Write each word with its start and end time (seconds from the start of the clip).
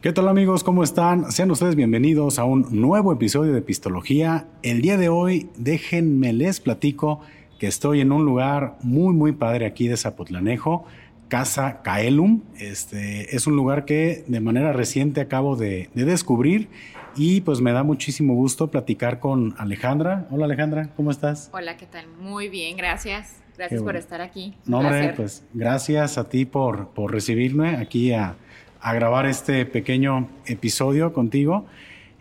¿Qué 0.00 0.14
tal 0.14 0.28
amigos? 0.28 0.64
¿Cómo 0.64 0.82
están? 0.82 1.30
Sean 1.30 1.50
ustedes 1.50 1.76
bienvenidos 1.76 2.38
a 2.38 2.44
un 2.44 2.66
nuevo 2.70 3.12
episodio 3.12 3.52
de 3.52 3.60
Pistología. 3.60 4.46
El 4.62 4.80
día 4.80 4.96
de 4.96 5.10
hoy, 5.10 5.50
déjenme 5.58 6.32
les 6.32 6.58
platico 6.58 7.20
que 7.58 7.66
estoy 7.66 8.00
en 8.00 8.10
un 8.10 8.24
lugar 8.24 8.78
muy, 8.80 9.12
muy 9.12 9.32
padre 9.32 9.66
aquí 9.66 9.88
de 9.88 9.98
Zapotlanejo, 9.98 10.86
Casa 11.28 11.82
Caelum. 11.82 12.40
Este, 12.58 13.36
es 13.36 13.46
un 13.46 13.56
lugar 13.56 13.84
que 13.84 14.24
de 14.26 14.40
manera 14.40 14.72
reciente 14.72 15.20
acabo 15.20 15.56
de, 15.56 15.90
descubrir 15.92 16.70
y 17.14 17.42
pues 17.42 17.60
me 17.60 17.72
da 17.72 17.82
muchísimo 17.82 18.32
gusto 18.32 18.70
platicar 18.70 19.20
con 19.20 19.54
Alejandra. 19.58 20.26
Hola 20.30 20.46
Alejandra, 20.46 20.88
¿cómo 20.96 21.10
estás? 21.10 21.50
Hola, 21.52 21.76
¿qué 21.76 21.84
tal? 21.84 22.06
Muy 22.18 22.48
bien, 22.48 22.78
gracias. 22.78 23.36
Gracias 23.58 23.82
por 23.82 23.96
estar 23.96 24.22
aquí. 24.22 24.54
No, 24.64 24.78
hombre, 24.78 25.12
pues 25.14 25.44
gracias 25.52 26.16
a 26.16 26.26
ti 26.30 26.46
por, 26.46 26.88
por 26.88 27.12
recibirme 27.12 27.76
aquí 27.76 28.14
a 28.14 28.36
a 28.80 28.94
grabar 28.94 29.26
este 29.26 29.66
pequeño 29.66 30.28
episodio 30.46 31.12
contigo. 31.12 31.66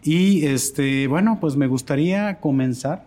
Y 0.04 0.45
este, 0.45 1.08
bueno, 1.08 1.40
pues 1.40 1.55
me 1.55 1.67
gustaría 1.67 2.40
comenzar 2.40 3.05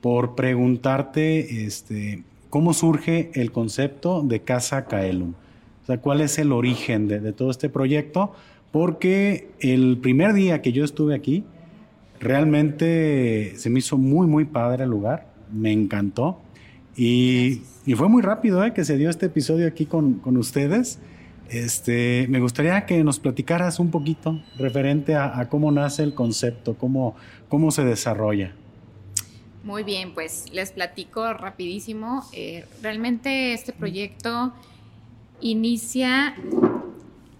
por 0.00 0.34
preguntarte 0.34 1.64
este, 1.64 2.22
cómo 2.48 2.72
surge 2.72 3.30
el 3.34 3.52
concepto 3.52 4.22
de 4.22 4.40
Casa 4.40 4.86
Caelum. 4.86 5.34
O 5.82 5.86
sea, 5.86 5.98
cuál 5.98 6.20
es 6.20 6.38
el 6.38 6.52
origen 6.52 7.08
de, 7.08 7.32
todo 7.32 7.50
este 7.50 7.68
proyecto, 7.68 8.32
porque 8.70 9.50
el 9.60 9.98
primer 9.98 10.32
día 10.32 10.62
que 10.62 10.72
yo 10.72 10.84
estuve 10.84 11.14
aquí, 11.14 11.44
realmente 12.20 13.54
se 13.56 13.70
me 13.70 13.78
hizo 13.78 13.98
muy, 13.98 14.26
muy 14.26 14.44
padre 14.44 14.84
el 14.84 14.90
lugar, 14.90 15.32
me 15.52 15.72
encantó. 15.72 16.38
Y, 16.96 17.62
y 17.86 17.94
fue 17.94 18.08
muy 18.08 18.22
rápido 18.22 18.64
¿eh? 18.64 18.72
que 18.72 18.84
se 18.84 18.96
dio 18.96 19.10
este 19.10 19.26
episodio 19.26 19.66
aquí 19.66 19.86
con, 19.86 20.14
con 20.14 20.36
ustedes. 20.36 20.98
Este, 21.50 22.26
me 22.28 22.38
gustaría 22.38 22.86
que 22.86 23.02
nos 23.02 23.18
platicaras 23.18 23.80
un 23.80 23.90
poquito 23.90 24.40
referente 24.56 25.16
a, 25.16 25.48
cómo 25.50 25.72
nace 25.72 26.04
el 26.04 26.14
concepto, 26.14 26.78
cómo, 26.78 27.16
cómo 27.48 27.72
se 27.72 27.84
desarrolla. 27.84 28.54
Muy 29.64 29.82
bien, 29.82 30.14
pues 30.14 30.44
les 30.52 30.70
platico 30.70 31.32
rapidísimo. 31.34 32.24
Eh, 32.32 32.64
realmente 32.82 33.52
este 33.52 33.72
proyecto 33.72 34.52
inicia 35.40 36.36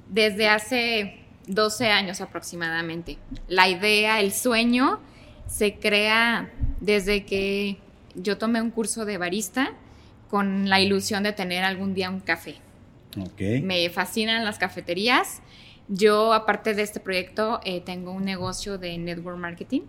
desde 0.08 0.48
hace 0.48 1.20
12 1.46 1.90
años 1.90 2.20
aproximadamente. 2.20 3.16
La 3.46 3.68
idea, 3.68 4.18
el 4.20 4.32
sueño 4.32 4.98
se 5.46 5.76
crea 5.76 6.50
desde 6.80 7.24
que 7.24 7.78
yo 8.16 8.38
tomé 8.38 8.60
un 8.60 8.72
curso 8.72 9.04
de 9.04 9.18
barista 9.18 9.70
con 10.28 10.68
la 10.68 10.80
ilusión 10.80 11.22
de 11.22 11.32
tener 11.32 11.62
algún 11.62 11.94
día 11.94 12.10
un 12.10 12.20
café. 12.20 12.56
Me 13.62 13.88
fascinan 13.90 14.44
las 14.44 14.58
cafeterías. 14.58 15.42
Yo, 15.88 16.32
aparte 16.32 16.74
de 16.74 16.82
este 16.82 17.00
proyecto, 17.00 17.60
eh, 17.64 17.80
tengo 17.80 18.12
un 18.12 18.24
negocio 18.24 18.78
de 18.78 18.96
network 18.96 19.38
marketing. 19.38 19.82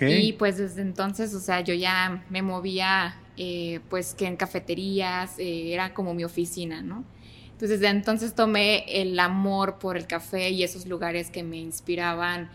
Y 0.00 0.34
pues 0.34 0.58
desde 0.58 0.82
entonces, 0.82 1.34
o 1.34 1.40
sea, 1.40 1.62
yo 1.62 1.74
ya 1.74 2.24
me 2.30 2.42
movía, 2.42 3.16
eh, 3.36 3.80
pues 3.88 4.14
que 4.14 4.26
en 4.26 4.36
cafeterías, 4.36 5.38
eh, 5.38 5.72
era 5.72 5.94
como 5.94 6.14
mi 6.14 6.24
oficina, 6.24 6.82
¿no? 6.82 7.04
Entonces 7.52 7.80
desde 7.80 7.88
entonces 7.88 8.34
tomé 8.34 8.84
el 8.86 9.18
amor 9.18 9.78
por 9.78 9.96
el 9.96 10.06
café 10.06 10.50
y 10.50 10.62
esos 10.62 10.86
lugares 10.86 11.30
que 11.30 11.42
me 11.42 11.56
inspiraban, 11.56 12.50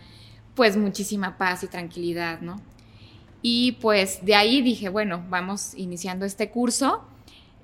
pues 0.54 0.76
muchísima 0.76 1.36
paz 1.36 1.64
y 1.64 1.66
tranquilidad, 1.66 2.40
¿no? 2.40 2.60
Y 3.42 3.72
pues 3.80 4.24
de 4.24 4.34
ahí 4.34 4.62
dije, 4.62 4.88
bueno, 4.88 5.24
vamos 5.28 5.74
iniciando 5.76 6.24
este 6.24 6.50
curso. 6.50 7.04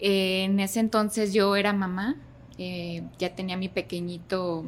en 0.00 0.60
ese 0.60 0.80
entonces 0.80 1.32
yo 1.32 1.56
era 1.56 1.72
mamá, 1.72 2.16
eh, 2.58 3.02
ya 3.18 3.34
tenía 3.34 3.56
mi 3.56 3.68
pequeñito 3.68 4.64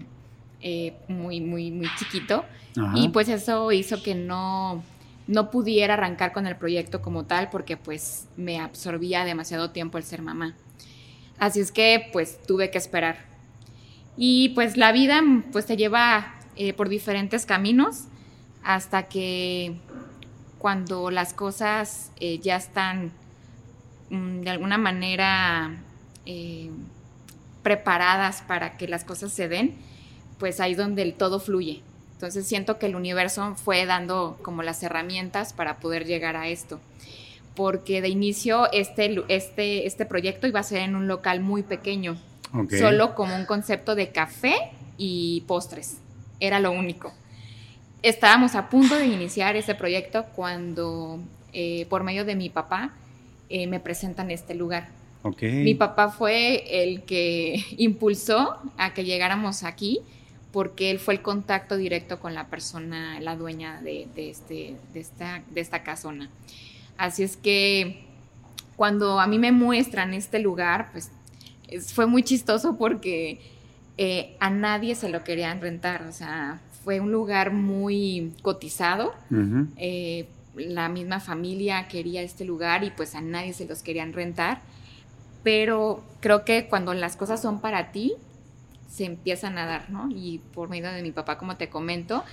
eh, 0.61 0.95
muy, 1.09 1.41
muy, 1.41 1.70
muy 1.70 1.89
chiquito. 1.98 2.45
Y 2.95 3.08
pues 3.08 3.30
eso 3.30 3.73
hizo 3.73 4.02
que 4.02 4.14
no, 4.14 4.83
no 5.27 5.51
pudiera 5.51 5.95
arrancar 5.95 6.35
con 6.35 6.47
el 6.47 6.57
proyecto 6.57 7.01
como 7.01 7.24
tal 7.24 7.48
porque 7.48 7.79
pues 7.79 8.29
me 8.36 8.61
absorbía 8.61 9.24
demasiado 9.24 9.70
tiempo 9.70 9.97
el 9.97 10.05
ser 10.05 10.20
mamá. 10.20 10.55
Así 11.39 11.61
es 11.61 11.73
que 11.73 12.11
pues 12.13 12.39
tuve 12.47 12.70
que 12.70 12.77
esperar. 12.77 13.24
Y 14.18 14.51
pues 14.51 14.77
la 14.77 14.92
vida 14.92 15.23
pues 15.53 15.64
te 15.64 15.79
lleva 15.79 16.35
eh, 16.57 16.74
por 16.74 16.91
diferentes 16.91 17.47
caminos 17.47 18.05
hasta 18.63 19.05
que 19.05 19.77
cuando 20.58 21.11
las 21.11 21.33
cosas 21.33 22.11
ya 22.42 22.57
están 22.57 23.11
mm, 24.11 24.41
de 24.41 24.51
alguna 24.51 24.77
manera 24.77 25.79
preparadas 27.67 28.43
para 28.43 28.77
que 28.77 28.87
las 28.87 29.03
cosas 29.03 29.33
se 29.33 29.49
den, 29.49 29.75
pues 30.39 30.61
ahí 30.61 30.77
donde 30.77 31.03
el 31.03 31.15
todo 31.15 31.41
fluye. 31.41 31.83
Entonces 32.13 32.47
siento 32.47 32.79
que 32.79 32.87
el 32.87 32.95
universo 32.95 33.57
fue 33.57 33.85
dando 33.87 34.39
como 34.43 34.63
las 34.63 34.85
herramientas 34.85 35.53
para 35.53 35.79
poder 35.79 36.05
llegar 36.05 36.37
a 36.37 36.47
esto. 36.47 36.79
Porque 37.57 38.03
de 38.03 38.09
inicio 38.09 38.71
este, 38.73 39.21
este, 39.27 39.85
este 39.85 40.07
proyecto 40.07 40.47
iba 40.47 40.61
a 40.61 40.63
ser 40.63 40.83
en 40.83 40.95
un 40.95 41.09
local 41.09 41.41
muy 41.41 41.65
pequeño, 41.65 42.17
solo 42.71 43.17
como 43.17 43.35
un 43.35 43.47
concepto 43.47 43.97
de 43.97 44.13
café 44.13 44.55
y 44.97 45.41
postres. 45.48 45.97
Era 46.39 46.61
lo 46.61 46.71
único. 46.71 47.13
Estábamos 48.01 48.55
a 48.55 48.71
punto 48.71 48.95
de 48.95 49.07
iniciar 49.07 49.57
este 49.57 49.75
proyecto 49.75 50.25
cuando 50.37 51.19
eh, 51.53 51.85
por 51.91 52.05
medio 52.05 52.25
de 52.25 52.37
mi 52.37 52.48
papá 52.48 52.93
eh, 53.48 53.67
me 53.67 53.81
presentan 53.81 54.31
este 54.31 54.55
lugar. 54.55 54.87
Mi 55.41 55.75
papá 55.75 56.09
fue 56.11 56.85
el 56.85 57.03
que 57.03 57.64
impulsó 57.79 58.57
a 58.77 58.95
que 58.95 59.05
llegáramos 59.05 59.63
aquí 59.63 60.01
porque 60.53 60.91
él 60.91 60.98
fue 60.98 61.14
el 61.14 61.23
contacto 61.23 61.77
directo 61.77 62.19
con 62.19 62.35
la 62.35 62.47
persona, 62.47 63.20
la 63.20 63.36
dueña 63.36 63.83
de, 63.83 64.09
este, 64.17 64.77
de, 64.95 65.01
esta, 65.01 65.42
de 65.51 65.61
esta 65.61 65.83
casona. 65.83 66.31
Así 66.97 67.23
es 67.23 67.36
que 67.36 68.07
cuando 68.77 69.20
a 69.20 69.27
mí 69.27 69.39
me 69.39 69.53
muestran 69.53 70.15
este 70.15 70.39
lugar, 70.39 70.89
pues 70.92 71.11
fue 71.92 72.07
muy 72.07 72.23
chistoso 72.23 72.79
porque 72.79 73.41
eh, 73.98 74.36
a 74.41 74.48
nadie 74.48 74.95
se 74.95 75.09
lo 75.09 75.25
querían 75.25 75.61
rentar, 75.61 76.05
o 76.05 76.13
sea, 76.13 76.61
fue 76.85 77.01
un 77.01 77.13
lugar 77.13 77.53
muy 77.53 78.33
cotizado. 78.42 79.13
Eh, 79.77 80.27
la 80.55 80.89
misma 80.89 81.20
familia 81.20 81.86
quería 81.89 82.23
este 82.23 82.45
lugar 82.45 82.83
y 82.83 82.91
pues 82.91 83.15
a 83.15 83.20
nadie 83.20 83.53
se 83.53 83.67
los 83.67 83.83
querían 83.83 84.15
rentar 84.15 84.63
pero 85.46 86.02
creo 86.18 86.45
que 86.45 86.67
cuando 86.67 86.92
las 86.92 87.14
cosas 87.14 87.40
son 87.40 87.61
para 87.61 87.92
ti, 87.92 88.14
se 88.90 89.05
empiezan 89.05 89.58
a 89.58 89.64
dar, 89.64 89.90
¿no? 89.90 90.08
Y 90.11 90.40
por 90.52 90.68
medio 90.68 90.90
de 90.90 91.02
mi 91.02 91.12
papá, 91.12 91.39
como 91.39 91.57
te 91.57 91.68
comento, 91.68 92.24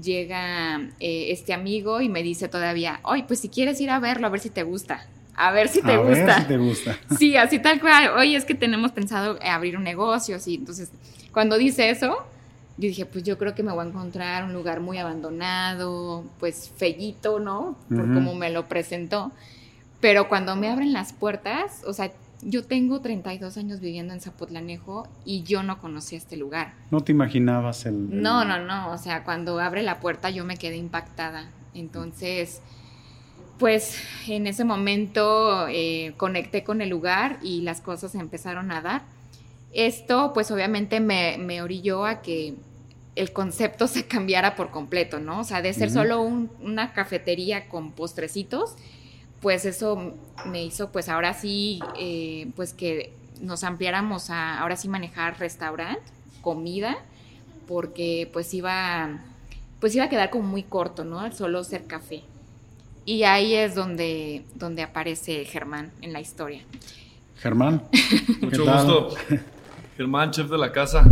llega 0.00 0.80
eh, 1.00 1.32
este 1.32 1.52
amigo 1.52 2.00
y 2.00 2.08
me 2.08 2.22
dice 2.22 2.46
todavía, 2.46 3.00
oye, 3.02 3.24
pues 3.26 3.40
si 3.40 3.48
quieres 3.48 3.80
ir 3.80 3.90
a 3.90 3.98
verlo, 3.98 4.28
a 4.28 4.30
ver 4.30 4.38
si 4.38 4.50
te 4.50 4.62
gusta. 4.62 5.04
A 5.34 5.50
ver 5.50 5.66
si 5.66 5.82
te 5.82 5.96
gusta. 5.96 6.24
Ver 6.24 6.42
si 6.42 6.46
te 6.46 6.56
gusta. 6.58 6.98
Sí, 7.18 7.36
así 7.36 7.58
tal 7.58 7.80
cual. 7.80 8.10
Oye, 8.16 8.36
es 8.36 8.44
que 8.44 8.54
tenemos 8.54 8.92
pensado 8.92 9.36
abrir 9.42 9.76
un 9.76 9.82
negocio, 9.82 10.36
así. 10.36 10.54
Entonces, 10.54 10.92
cuando 11.32 11.58
dice 11.58 11.90
eso, 11.90 12.18
yo 12.76 12.86
dije, 12.86 13.04
pues 13.04 13.24
yo 13.24 13.36
creo 13.36 13.56
que 13.56 13.64
me 13.64 13.72
voy 13.72 13.84
a 13.84 13.88
encontrar 13.88 14.44
un 14.44 14.52
lugar 14.52 14.78
muy 14.78 14.96
abandonado, 14.98 16.22
pues 16.38 16.72
fellito, 16.76 17.40
¿no? 17.40 17.76
Por 17.88 18.14
como 18.14 18.36
me 18.36 18.48
lo 18.48 18.68
presentó. 18.68 19.32
Pero 20.00 20.28
cuando 20.28 20.54
me 20.54 20.68
abren 20.68 20.92
las 20.92 21.12
puertas, 21.12 21.82
o 21.84 21.92
sea, 21.92 22.12
yo 22.42 22.64
tengo 22.64 23.00
32 23.00 23.56
años 23.56 23.80
viviendo 23.80 24.14
en 24.14 24.20
Zapotlanejo 24.20 25.08
y 25.24 25.42
yo 25.42 25.62
no 25.62 25.80
conocía 25.80 26.18
este 26.18 26.36
lugar. 26.36 26.74
¿No 26.90 27.02
te 27.02 27.12
imaginabas 27.12 27.86
el, 27.86 28.22
No, 28.22 28.44
no, 28.44 28.64
no. 28.64 28.92
O 28.92 28.98
sea, 28.98 29.24
cuando 29.24 29.58
abre 29.60 29.82
la 29.82 30.00
puerta 30.00 30.30
yo 30.30 30.44
me 30.44 30.56
quedé 30.56 30.76
impactada. 30.76 31.50
Entonces, 31.74 32.62
pues 33.58 33.98
en 34.26 34.46
ese 34.46 34.64
momento 34.64 35.68
eh, 35.68 36.14
conecté 36.16 36.64
con 36.64 36.80
el 36.80 36.88
lugar 36.88 37.38
y 37.42 37.60
las 37.60 37.80
cosas 37.80 38.14
empezaron 38.14 38.72
a 38.72 38.80
dar. 38.80 39.02
Esto, 39.72 40.32
pues 40.32 40.50
obviamente 40.50 40.98
me, 41.00 41.36
me 41.38 41.62
orilló 41.62 42.06
a 42.06 42.22
que 42.22 42.54
el 43.16 43.32
concepto 43.32 43.86
se 43.86 44.06
cambiara 44.06 44.56
por 44.56 44.70
completo, 44.70 45.20
¿no? 45.20 45.40
O 45.40 45.44
sea, 45.44 45.62
de 45.62 45.72
ser 45.74 45.90
solo 45.90 46.22
una 46.22 46.92
cafetería 46.92 47.68
con 47.68 47.92
postrecitos 47.92 48.76
pues 49.40 49.64
eso 49.64 50.14
me 50.46 50.64
hizo 50.64 50.90
pues 50.90 51.08
ahora 51.08 51.34
sí, 51.34 51.80
eh, 51.98 52.48
pues 52.56 52.74
que 52.74 53.12
nos 53.40 53.64
ampliáramos 53.64 54.30
a 54.30 54.58
ahora 54.60 54.76
sí 54.76 54.88
manejar 54.88 55.38
restaurante, 55.38 56.02
comida, 56.42 56.98
porque 57.66 58.28
pues 58.32 58.52
iba, 58.52 59.18
pues 59.80 59.94
iba 59.94 60.04
a 60.04 60.08
quedar 60.08 60.30
como 60.30 60.48
muy 60.48 60.62
corto, 60.62 61.04
¿no? 61.04 61.32
Solo 61.32 61.64
ser 61.64 61.84
café. 61.84 62.22
Y 63.06 63.22
ahí 63.22 63.54
es 63.54 63.74
donde, 63.74 64.44
donde 64.54 64.82
aparece 64.82 65.44
Germán 65.44 65.90
en 66.02 66.12
la 66.12 66.20
historia. 66.20 66.62
Germán. 67.36 67.82
Mucho 68.42 68.64
gusto. 68.64 69.08
Germán, 69.96 70.30
chef 70.30 70.50
de 70.50 70.58
la 70.58 70.70
casa. 70.70 71.04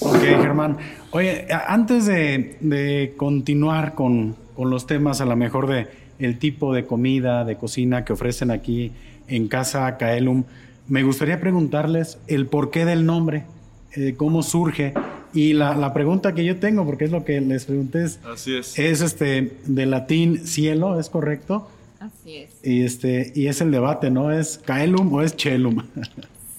Ok, 0.00 0.18
Germán. 0.18 0.78
Oye, 1.12 1.46
antes 1.68 2.06
de, 2.06 2.56
de 2.60 3.14
continuar 3.16 3.94
con, 3.94 4.36
con, 4.60 4.70
los 4.70 4.86
temas, 4.86 5.20
a 5.20 5.24
lo 5.24 5.36
mejor 5.36 5.66
de, 5.66 5.88
el 6.18 6.38
tipo 6.38 6.74
de 6.74 6.84
comida, 6.84 7.44
de 7.44 7.56
cocina 7.56 8.04
que 8.04 8.12
ofrecen 8.12 8.50
aquí 8.50 8.92
en 9.28 9.48
Casa 9.48 9.96
Caelum. 9.96 10.44
Me 10.86 11.02
gustaría 11.02 11.40
preguntarles 11.40 12.18
el 12.26 12.46
porqué 12.46 12.84
del 12.84 13.06
nombre, 13.06 13.44
eh, 13.92 14.14
cómo 14.16 14.42
surge 14.42 14.94
Y 15.32 15.52
la, 15.52 15.74
la, 15.76 15.92
pregunta 15.92 16.34
que 16.34 16.44
yo 16.44 16.58
tengo, 16.58 16.84
porque 16.84 17.04
es 17.04 17.10
lo 17.10 17.24
que 17.24 17.40
les 17.40 17.64
pregunté, 17.64 18.04
es, 18.04 18.20
Así 18.24 18.56
es. 18.56 18.78
es 18.78 19.00
este, 19.00 19.56
de 19.66 19.86
latín 19.86 20.46
cielo, 20.46 20.98
¿es 20.98 21.08
correcto? 21.08 21.68
Así 22.00 22.36
es. 22.36 22.50
Y, 22.64 22.82
este, 22.82 23.32
y 23.34 23.46
es 23.46 23.60
el 23.60 23.70
debate, 23.70 24.10
¿no? 24.10 24.32
¿Es 24.32 24.58
caelum 24.58 25.12
o 25.12 25.22
es 25.22 25.36
chelum? 25.36 25.84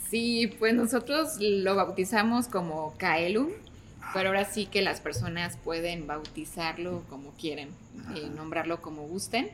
Sí, 0.09 0.51
pues 0.59 0.73
nosotros 0.73 1.37
lo 1.39 1.75
bautizamos 1.75 2.47
como 2.47 2.93
caelum, 2.97 3.47
pero 4.13 4.29
ahora 4.29 4.45
sí 4.45 4.65
que 4.65 4.81
las 4.81 5.01
personas 5.01 5.57
pueden 5.57 6.07
bautizarlo 6.07 7.03
como 7.09 7.31
quieren, 7.31 7.69
eh, 8.15 8.29
nombrarlo 8.35 8.81
como 8.81 9.03
gusten. 9.07 9.49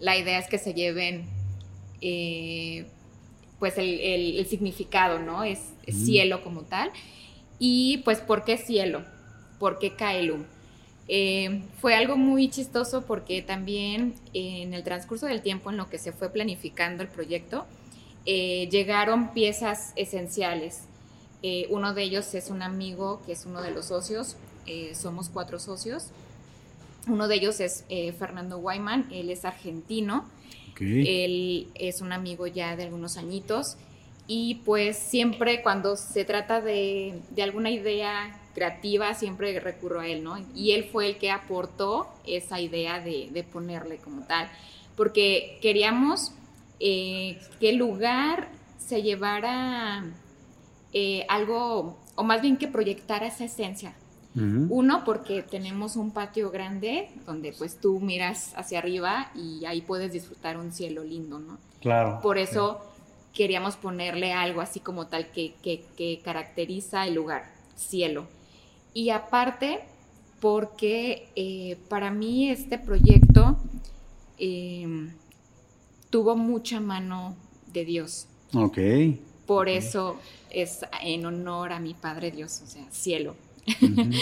La 0.00 0.16
idea 0.16 0.38
es 0.38 0.48
que 0.48 0.58
se 0.58 0.74
lleven 0.74 1.24
eh, 2.00 2.86
pues 3.58 3.78
el, 3.78 4.00
el, 4.00 4.38
el, 4.38 4.46
significado, 4.46 5.18
¿no? 5.18 5.44
Es, 5.44 5.60
es 5.86 6.04
cielo 6.04 6.42
como 6.42 6.62
tal. 6.62 6.90
Y 7.58 7.98
pues, 7.98 8.20
¿por 8.20 8.44
qué 8.44 8.58
cielo? 8.58 9.04
¿Por 9.58 9.78
qué 9.78 9.94
Kaelum? 9.94 10.44
Eh, 11.08 11.62
fue 11.80 11.94
algo 11.94 12.16
muy 12.16 12.48
chistoso 12.50 13.06
porque 13.06 13.40
también 13.40 14.14
en 14.32 14.74
el 14.74 14.82
transcurso 14.82 15.26
del 15.26 15.40
tiempo 15.40 15.70
en 15.70 15.76
lo 15.76 15.88
que 15.88 15.98
se 15.98 16.12
fue 16.12 16.30
planificando 16.30 17.02
el 17.02 17.08
proyecto, 17.08 17.64
eh, 18.24 18.68
llegaron 18.70 19.32
piezas 19.32 19.92
esenciales. 19.94 20.82
Eh, 21.42 21.66
uno 21.70 21.94
de 21.94 22.02
ellos 22.02 22.34
es 22.34 22.50
un 22.50 22.62
amigo 22.62 23.22
que 23.26 23.32
es 23.32 23.46
uno 23.46 23.62
de 23.62 23.70
los 23.70 23.86
socios, 23.86 24.36
somos 24.94 25.28
cuatro 25.28 25.60
socios. 25.60 26.08
Uno 27.06 27.28
de 27.28 27.36
ellos 27.36 27.60
es 27.60 27.84
Fernando 28.18 28.58
Wyman, 28.58 29.06
él 29.12 29.30
es 29.30 29.44
argentino, 29.44 30.24
okay. 30.72 31.24
él 31.24 31.68
es 31.76 32.00
un 32.00 32.12
amigo 32.12 32.48
ya 32.48 32.74
de 32.74 32.82
algunos 32.82 33.16
añitos 33.16 33.76
y 34.28 34.56
pues 34.64 34.98
siempre 34.98 35.62
cuando 35.62 35.96
se 35.96 36.24
trata 36.24 36.60
de, 36.60 37.20
de, 37.30 37.42
alguna 37.42 37.70
idea 37.70 38.40
creativa, 38.54 39.14
siempre 39.14 39.58
recurro 39.60 40.00
a 40.00 40.08
él, 40.08 40.24
¿no? 40.24 40.36
Y 40.54 40.72
él 40.72 40.84
fue 40.84 41.06
el 41.06 41.18
que 41.18 41.30
aportó 41.30 42.08
esa 42.26 42.60
idea 42.60 43.00
de, 43.00 43.28
de 43.30 43.44
ponerle 43.44 43.98
como 43.98 44.22
tal, 44.22 44.48
porque 44.96 45.58
queríamos 45.62 46.32
eh, 46.80 47.38
que 47.60 47.70
el 47.70 47.76
lugar 47.76 48.48
se 48.78 49.02
llevara 49.02 50.04
eh, 50.98 51.26
algo, 51.28 51.98
o 52.14 52.24
más 52.24 52.40
bien 52.40 52.56
que 52.56 52.68
proyectara 52.68 53.26
esa 53.26 53.44
esencia. 53.44 53.94
Uh 54.34 54.40
-huh. 54.40 54.66
Uno, 54.70 55.04
porque 55.04 55.42
tenemos 55.42 55.96
un 55.96 56.10
patio 56.10 56.50
grande 56.50 57.10
donde 57.26 57.52
pues 57.52 57.80
tú 57.80 58.00
miras 58.00 58.54
hacia 58.56 58.78
arriba 58.78 59.30
y 59.34 59.64
ahí 59.66 59.82
puedes 59.82 60.12
disfrutar 60.12 60.56
un 60.56 60.72
cielo 60.72 61.04
lindo, 61.04 61.38
¿no? 61.38 61.58
Claro. 61.80 62.20
Por 62.22 62.38
eso... 62.38 62.80
Sí 62.82 62.96
queríamos 63.36 63.76
ponerle 63.76 64.32
algo 64.32 64.62
así 64.62 64.80
como 64.80 65.08
tal 65.08 65.30
que, 65.30 65.52
que, 65.62 65.84
que, 65.94 66.20
caracteriza 66.24 67.06
el 67.06 67.14
lugar, 67.14 67.44
cielo. 67.76 68.26
Y 68.94 69.10
aparte, 69.10 69.80
porque 70.40 71.28
eh, 71.36 71.76
para 71.90 72.10
mí 72.10 72.48
este 72.48 72.78
proyecto 72.78 73.58
eh, 74.38 75.10
tuvo 76.08 76.34
mucha 76.34 76.80
mano 76.80 77.36
de 77.72 77.84
Dios. 77.84 78.26
Ok. 78.54 78.78
Por 79.46 79.68
eso 79.68 80.18
es 80.50 80.80
en 81.02 81.24
honor 81.26 81.72
a 81.72 81.80
mi 81.80 81.94
Padre 81.94 82.30
Dios, 82.30 82.62
o 82.64 82.66
sea, 82.66 82.84
cielo. 82.90 83.36
Uh 83.66 83.70
-huh. 83.86 84.20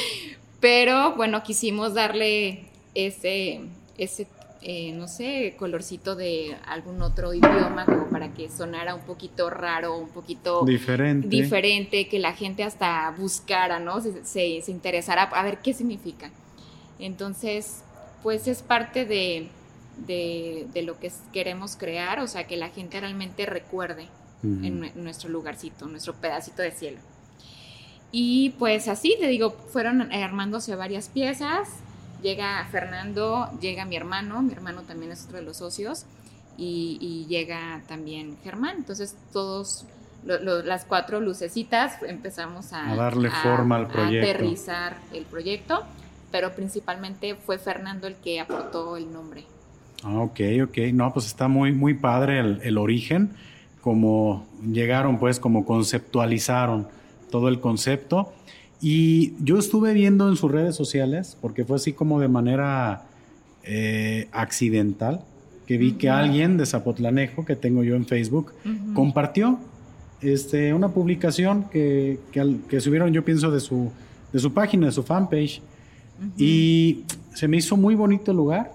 Pero 0.61 1.15
bueno, 1.15 1.43
quisimos 1.43 1.95
darle 1.95 2.65
ese, 2.95 3.61
ese 3.99 4.27
eh, 4.67 4.93
no 4.93 5.09
sé, 5.09 5.57
colorcito 5.59 6.17
de 6.17 6.57
algún 6.67 7.03
otro 7.03 7.35
idioma, 7.35 7.85
como 7.85 8.07
para 8.07 8.33
que 8.33 8.49
sonara 8.49 8.95
un 8.95 9.03
poquito 9.03 9.51
raro, 9.51 9.99
un 9.99 10.09
poquito 10.09 10.65
diferente, 10.65 11.29
diferente 11.29 12.09
que 12.09 12.19
la 12.19 12.33
gente 12.33 12.65
hasta 12.65 13.11
buscara, 13.11 13.79
¿no? 13.79 14.01
Se, 14.01 14.25
se, 14.25 14.63
se 14.63 14.71
interesara 14.71 15.25
a 15.25 15.43
ver 15.43 15.59
qué 15.59 15.75
significa. 15.75 16.31
Entonces, 16.99 17.83
pues 18.23 18.49
es 18.49 18.63
parte 18.63 19.05
de, 19.05 19.49
de, 20.07 20.67
de, 20.73 20.81
lo 20.81 20.99
que 20.99 21.13
queremos 21.31 21.77
crear, 21.77 22.21
o 22.21 22.27
sea, 22.27 22.47
que 22.47 22.57
la 22.57 22.71
gente 22.71 22.99
realmente 22.99 23.45
recuerde 23.45 24.09
uh 24.45 24.49
-huh. 24.61 24.67
en 24.95 25.05
nuestro 25.05 25.29
lugarcito, 25.31 25.87
nuestro 25.87 26.15
pedacito 26.15 26.63
de 26.63 26.71
cielo. 26.71 26.99
Y 28.13 28.51
pues 28.59 28.87
así, 28.87 29.17
te 29.19 29.27
digo, 29.27 29.57
fueron 29.73 30.13
armándose 30.13 30.77
varias 30.77 31.09
piezas, 31.09 31.69
llega 32.23 32.67
Fernando, 32.71 33.51
llega 33.61 33.85
mi 33.85 33.97
hermano, 33.97 34.41
mi 34.41 34.53
hermano 34.53 34.83
también 34.83 35.11
es 35.11 35.25
otro 35.25 35.39
de 35.39 35.43
los 35.43 35.57
socios, 35.57 36.07
y, 36.57 36.99
y 37.01 37.27
llega 37.27 37.83
también 37.89 38.37
Germán. 38.45 38.77
Entonces 38.79 39.17
todos, 39.33 39.85
lo, 40.25 40.39
lo, 40.39 40.63
las 40.63 40.85
cuatro 40.85 41.19
lucecitas 41.19 42.01
empezamos 42.07 42.73
a, 42.73 42.93
a 42.93 42.95
darle 42.95 43.29
a, 43.29 43.43
forma 43.43 43.77
al 43.77 43.89
proyecto. 43.89 44.29
A 44.29 44.31
aterrizar 44.31 44.97
el 45.13 45.25
proyecto, 45.25 45.83
pero 46.31 46.55
principalmente 46.55 47.35
fue 47.35 47.59
Fernando 47.59 48.07
el 48.07 48.15
que 48.15 48.39
aportó 48.39 48.97
el 48.97 49.13
nombre. 49.13 49.45
Ah, 50.05 50.21
ok, 50.21 50.41
ok. 50.65 50.79
No, 50.93 51.13
pues 51.13 51.27
está 51.27 51.49
muy, 51.49 51.73
muy 51.73 51.95
padre 51.95 52.39
el, 52.39 52.61
el 52.63 52.79
origen, 52.79 53.35
como 53.85 54.47
llegaron, 54.73 55.19
pues, 55.19 55.39
como 55.39 55.67
conceptualizaron 55.67 56.87
todo 57.31 57.49
el 57.49 57.61
concepto. 57.61 58.33
Y 58.81 59.35
yo 59.45 59.59
estuve 59.59 59.93
viendo 59.93 60.27
en 60.27 60.37
sus 60.37 60.51
redes 60.51 60.75
sociales, 60.75 61.37
porque 61.43 61.67
fue 61.67 61.77
así 61.77 61.93
como 61.93 62.19
de 62.19 62.29
manera 62.29 63.03
eh, 63.63 64.29
accidental, 64.33 65.21
que 65.67 65.77
vi 65.77 65.89
uh 65.89 65.93
-huh. 65.93 65.99
que 65.99 66.09
alguien 66.09 66.57
de 66.57 66.65
Zapotlanejo, 66.65 67.45
que 67.45 67.57
tengo 67.57 67.85
yo 67.85 67.95
en 67.95 68.07
Facebook, 68.07 68.55
uh 68.65 68.69
-huh. 68.69 68.95
compartió 68.95 69.59
este, 70.23 70.73
una 70.73 70.89
publicación 70.89 71.65
que, 71.71 72.19
que, 72.33 72.57
que, 72.67 72.81
subieron, 72.81 73.13
yo 73.13 73.23
pienso, 73.23 73.51
de 73.51 73.61
su, 73.61 73.93
de 74.33 74.39
su 74.39 74.51
página, 74.55 74.87
de 74.87 74.93
su 74.93 75.03
fanpage. 75.03 75.61
Uh 75.61 76.25
-huh. 76.25 76.33
Y 76.39 77.05
se 77.35 77.49
me 77.49 77.59
hizo 77.59 77.77
muy 77.77 77.95
bonito 77.95 78.31
el 78.31 78.39
lugar. 78.39 78.73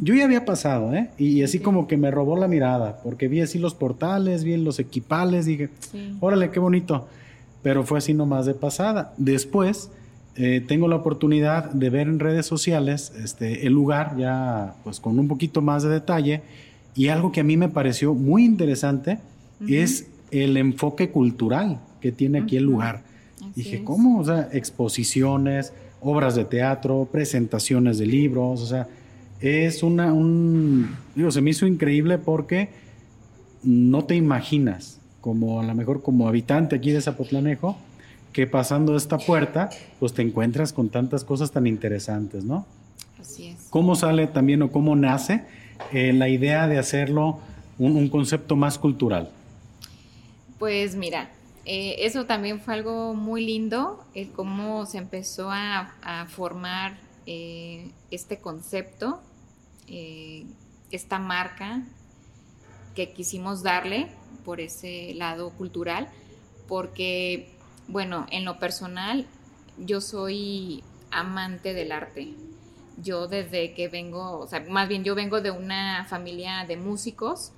Yo 0.00 0.14
ya 0.14 0.24
había 0.24 0.44
pasado, 0.44 0.94
¿eh? 0.94 1.10
Y 1.18 1.42
así 1.42 1.58
como 1.58 1.86
que 1.86 1.96
me 1.96 2.10
robó 2.10 2.36
la 2.36 2.48
mirada, 2.48 3.00
porque 3.02 3.28
vi 3.28 3.40
así 3.40 3.58
los 3.58 3.74
portales, 3.74 4.44
vi 4.44 4.56
los 4.56 4.78
equipales, 4.78 5.46
dije, 5.46 5.68
sí. 5.92 6.16
órale, 6.20 6.50
qué 6.50 6.60
bonito 6.60 7.06
pero 7.62 7.84
fue 7.84 7.98
así 7.98 8.14
nomás 8.14 8.46
de 8.46 8.54
pasada. 8.54 9.12
Después 9.16 9.90
eh, 10.36 10.64
tengo 10.66 10.88
la 10.88 10.96
oportunidad 10.96 11.70
de 11.70 11.90
ver 11.90 12.08
en 12.08 12.18
redes 12.18 12.46
sociales 12.46 13.12
este, 13.22 13.66
el 13.66 13.72
lugar 13.72 14.16
ya 14.16 14.74
pues 14.84 15.00
con 15.00 15.18
un 15.18 15.28
poquito 15.28 15.60
más 15.60 15.82
de 15.82 15.90
detalle 15.90 16.42
y 16.94 17.08
algo 17.08 17.32
que 17.32 17.40
a 17.40 17.44
mí 17.44 17.56
me 17.56 17.68
pareció 17.68 18.14
muy 18.14 18.44
interesante 18.44 19.18
uh 19.60 19.64
-huh. 19.64 19.74
es 19.74 20.06
el 20.30 20.56
enfoque 20.56 21.10
cultural 21.10 21.80
que 22.00 22.12
tiene 22.12 22.38
aquí 22.38 22.56
uh 22.56 22.58
-huh. 22.58 22.62
el 22.62 22.64
lugar. 22.64 23.02
Así 23.36 23.52
Dije, 23.56 23.76
es. 23.76 23.82
¿cómo? 23.82 24.20
O 24.20 24.24
sea, 24.24 24.48
exposiciones, 24.52 25.72
obras 26.00 26.34
de 26.34 26.44
teatro, 26.44 27.08
presentaciones 27.10 27.98
de 27.98 28.06
libros, 28.06 28.62
o 28.62 28.66
sea, 28.66 28.86
es 29.40 29.82
una, 29.82 30.12
un, 30.12 30.96
digo, 31.14 31.30
se 31.30 31.40
me 31.40 31.50
hizo 31.50 31.66
increíble 31.66 32.18
porque 32.18 32.68
no 33.62 34.04
te 34.04 34.14
imaginas 34.14 35.00
como 35.20 35.60
a 35.60 35.64
lo 35.64 35.74
mejor 35.74 36.02
como 36.02 36.28
habitante 36.28 36.76
aquí 36.76 36.92
de 36.92 37.00
Zapotlanejo, 37.00 37.76
que 38.32 38.46
pasando 38.46 38.96
esta 38.96 39.18
puerta, 39.18 39.70
pues 39.98 40.14
te 40.14 40.22
encuentras 40.22 40.72
con 40.72 40.88
tantas 40.88 41.24
cosas 41.24 41.50
tan 41.50 41.66
interesantes, 41.66 42.44
¿no? 42.44 42.64
Así 43.20 43.48
es. 43.48 43.66
¿Cómo 43.70 43.96
sale 43.96 44.26
también 44.26 44.62
o 44.62 44.70
cómo 44.72 44.96
nace 44.96 45.44
eh, 45.92 46.12
la 46.12 46.28
idea 46.28 46.68
de 46.68 46.78
hacerlo 46.78 47.38
un, 47.78 47.96
un, 47.96 48.08
concepto 48.08 48.56
más 48.56 48.78
cultural? 48.78 49.30
Pues 50.58 50.94
mira, 50.96 51.30
eh, 51.66 51.96
eso 51.98 52.24
también 52.24 52.60
fue 52.60 52.74
algo 52.74 53.14
muy 53.14 53.44
lindo, 53.44 54.04
el 54.14 54.30
cómo 54.30 54.86
se 54.86 54.98
empezó 54.98 55.50
a, 55.50 55.94
a 56.02 56.26
formar 56.26 56.98
eh, 57.26 57.90
este 58.10 58.38
concepto, 58.38 59.20
eh, 59.90 60.46
esta 60.90 61.18
marca 61.18 61.82
que 62.94 63.12
quisimos 63.12 63.62
darle 63.62 64.08
por 64.44 64.60
ese 64.60 65.12
lado 65.14 65.50
cultural, 65.50 66.08
porque, 66.68 67.50
bueno, 67.88 68.26
en 68.30 68.44
lo 68.44 68.58
personal, 68.58 69.26
yo 69.78 70.00
soy 70.00 70.82
amante 71.10 71.74
del 71.74 71.92
arte. 71.92 72.34
Yo 73.02 73.28
desde 73.28 73.72
que 73.72 73.88
vengo, 73.88 74.38
o 74.38 74.46
sea, 74.46 74.60
más 74.68 74.88
bien 74.88 75.04
yo 75.04 75.14
vengo 75.14 75.40
de 75.40 75.50
una 75.50 76.04
familia 76.04 76.64
de 76.68 76.76
músicos. 76.76 77.52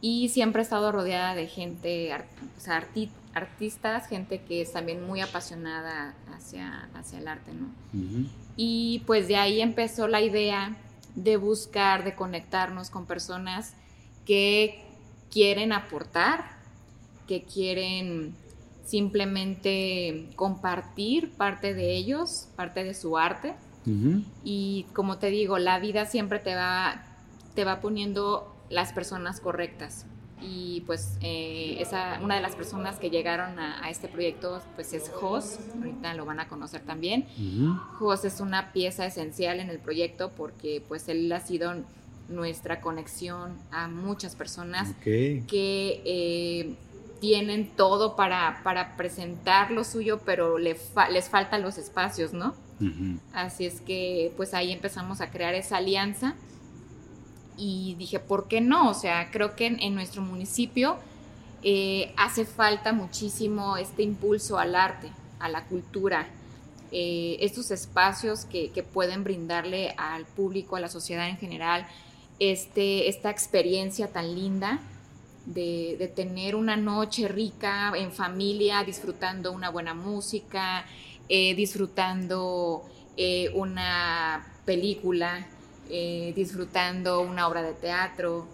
Y 0.00 0.28
siempre 0.28 0.62
he 0.62 0.64
estado 0.64 0.90
rodeada 0.92 1.34
de 1.34 1.46
gente, 1.46 2.12
o 2.56 2.60
sea, 2.60 2.76
arti 2.78 3.10
artistas, 3.32 4.08
gente 4.08 4.40
que 4.40 4.62
es 4.62 4.72
también 4.72 5.06
muy 5.06 5.20
apasionada 5.20 6.14
hacia, 6.34 6.88
hacia 6.94 7.18
el 7.18 7.28
arte, 7.28 7.52
¿no? 7.52 7.66
Uh 7.92 8.02
-huh. 8.02 8.28
Y 8.56 9.02
pues 9.06 9.28
de 9.28 9.36
ahí 9.36 9.60
empezó 9.60 10.08
la 10.08 10.22
idea 10.22 10.74
de 11.16 11.36
buscar, 11.36 12.04
de 12.04 12.14
conectarnos 12.14 12.90
con 12.90 13.06
personas 13.06 13.74
que 14.24 14.84
quieren 15.30 15.72
aportar, 15.72 16.44
que 17.26 17.42
quieren 17.42 18.34
simplemente 18.84 20.28
compartir 20.36 21.32
parte 21.32 21.74
de 21.74 21.96
ellos, 21.96 22.48
parte 22.54 22.84
de 22.84 22.94
su 22.94 23.18
arte. 23.18 23.54
Uh 23.86 23.90
-huh. 23.90 24.24
Y 24.44 24.86
como 24.92 25.18
te 25.18 25.30
digo, 25.30 25.58
la 25.58 25.78
vida 25.80 26.06
siempre 26.06 26.38
te 26.38 26.54
va, 26.54 27.02
te 27.54 27.64
va 27.64 27.80
poniendo 27.80 28.54
las 28.68 28.92
personas 28.92 29.40
correctas. 29.40 30.06
Y 30.40 30.82
pues 30.86 31.16
eh, 31.22 31.76
esa, 31.80 32.20
una 32.22 32.34
de 32.34 32.40
las 32.40 32.54
personas 32.54 32.98
que 32.98 33.10
llegaron 33.10 33.58
a, 33.58 33.88
este 33.90 34.08
proyecto 34.08 34.62
pues 34.74 34.92
es 34.92 35.08
Jos, 35.08 35.58
ahorita 35.76 36.14
lo 36.14 36.24
van 36.24 36.40
a 36.40 36.48
conocer 36.48 36.82
también. 36.82 37.26
Jos 37.98 38.24
es 38.24 38.40
una 38.40 38.72
pieza 38.72 39.06
esencial 39.06 39.60
en 39.60 39.70
el 39.70 39.78
proyecto 39.78 40.30
porque 40.36 40.82
pues 40.86 41.08
él 41.08 41.32
ha 41.32 41.40
sido 41.40 41.74
nuestra 42.28 42.80
conexión 42.80 43.56
a 43.70 43.88
muchas 43.88 44.34
personas 44.34 44.92
que 45.02 46.02
eh, 46.04 46.74
tienen 47.20 47.70
todo 47.74 48.16
para, 48.16 48.60
para, 48.62 48.96
presentar 48.96 49.70
lo 49.70 49.84
suyo, 49.84 50.20
pero 50.24 50.58
les 50.58 51.28
faltan 51.30 51.62
los 51.62 51.78
espacios, 51.78 52.32
¿no? 52.32 52.54
Así 53.32 53.64
es 53.64 53.80
que 53.80 54.32
pues 54.36 54.52
ahí 54.52 54.70
empezamos 54.70 55.22
a 55.22 55.30
crear 55.30 55.54
esa 55.54 55.78
alianza 55.78 56.34
y 57.56 57.94
dije, 57.98 58.20
¿por 58.20 58.48
qué 58.48 58.60
no? 58.60 58.90
O 58.90 58.94
sea, 58.94 59.30
creo 59.30 59.56
que 59.56 59.66
en, 59.66 59.94
nuestro 59.94 60.22
municipio 60.22 60.96
eh, 61.62 62.12
hace 62.16 62.44
falta 62.44 62.92
muchísimo 62.92 63.76
este 63.76 64.02
impulso 64.02 64.58
al 64.58 64.74
arte, 64.74 65.10
a 65.38 65.48
la 65.48 65.64
cultura, 65.64 66.28
eh, 66.92 67.38
estos 67.40 67.70
espacios 67.70 68.44
que, 68.44 68.70
pueden 68.92 69.24
brindarle 69.24 69.94
al 69.96 70.24
público, 70.26 70.76
a 70.76 70.80
la 70.80 70.88
sociedad 70.88 71.28
en 71.28 71.38
general, 71.38 71.86
este, 72.38 73.08
esta 73.08 73.30
experiencia 73.30 74.12
tan 74.12 74.34
linda 74.34 74.80
de, 75.46 76.12
tener 76.14 76.54
una 76.54 76.76
noche 76.76 77.28
rica 77.28 77.92
en 77.96 78.12
familia, 78.12 78.84
disfrutando 78.84 79.52
una 79.52 79.70
buena 79.70 79.94
música, 79.94 80.84
eh, 81.28 81.54
disfrutando 81.54 82.84
una 83.54 84.46
película, 84.66 85.46
eh, 85.90 86.32
disfrutando 86.34 87.20
una 87.20 87.46
obra 87.48 87.62
de 87.62 87.72
teatro. 87.72 88.46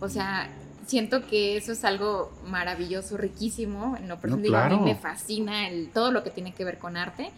O 0.00 0.08
sea, 0.08 0.48
siento 0.86 1.26
que 1.26 1.56
eso 1.56 1.72
es 1.72 1.84
algo 1.84 2.32
maravilloso, 2.48 3.16
riquísimo. 3.16 3.96
En 3.96 4.08
lo 4.08 4.18
personal, 4.18 4.54
a 4.54 4.68
mí 4.68 4.78
me 4.80 4.94
fascina 4.94 5.68
el, 5.68 5.90
todo 5.90 6.10
lo 6.10 6.22
que 6.22 6.30
tiene 6.30 6.54
que 6.54 6.64
ver 6.64 6.78
con 6.78 6.96
arte. 6.96 7.30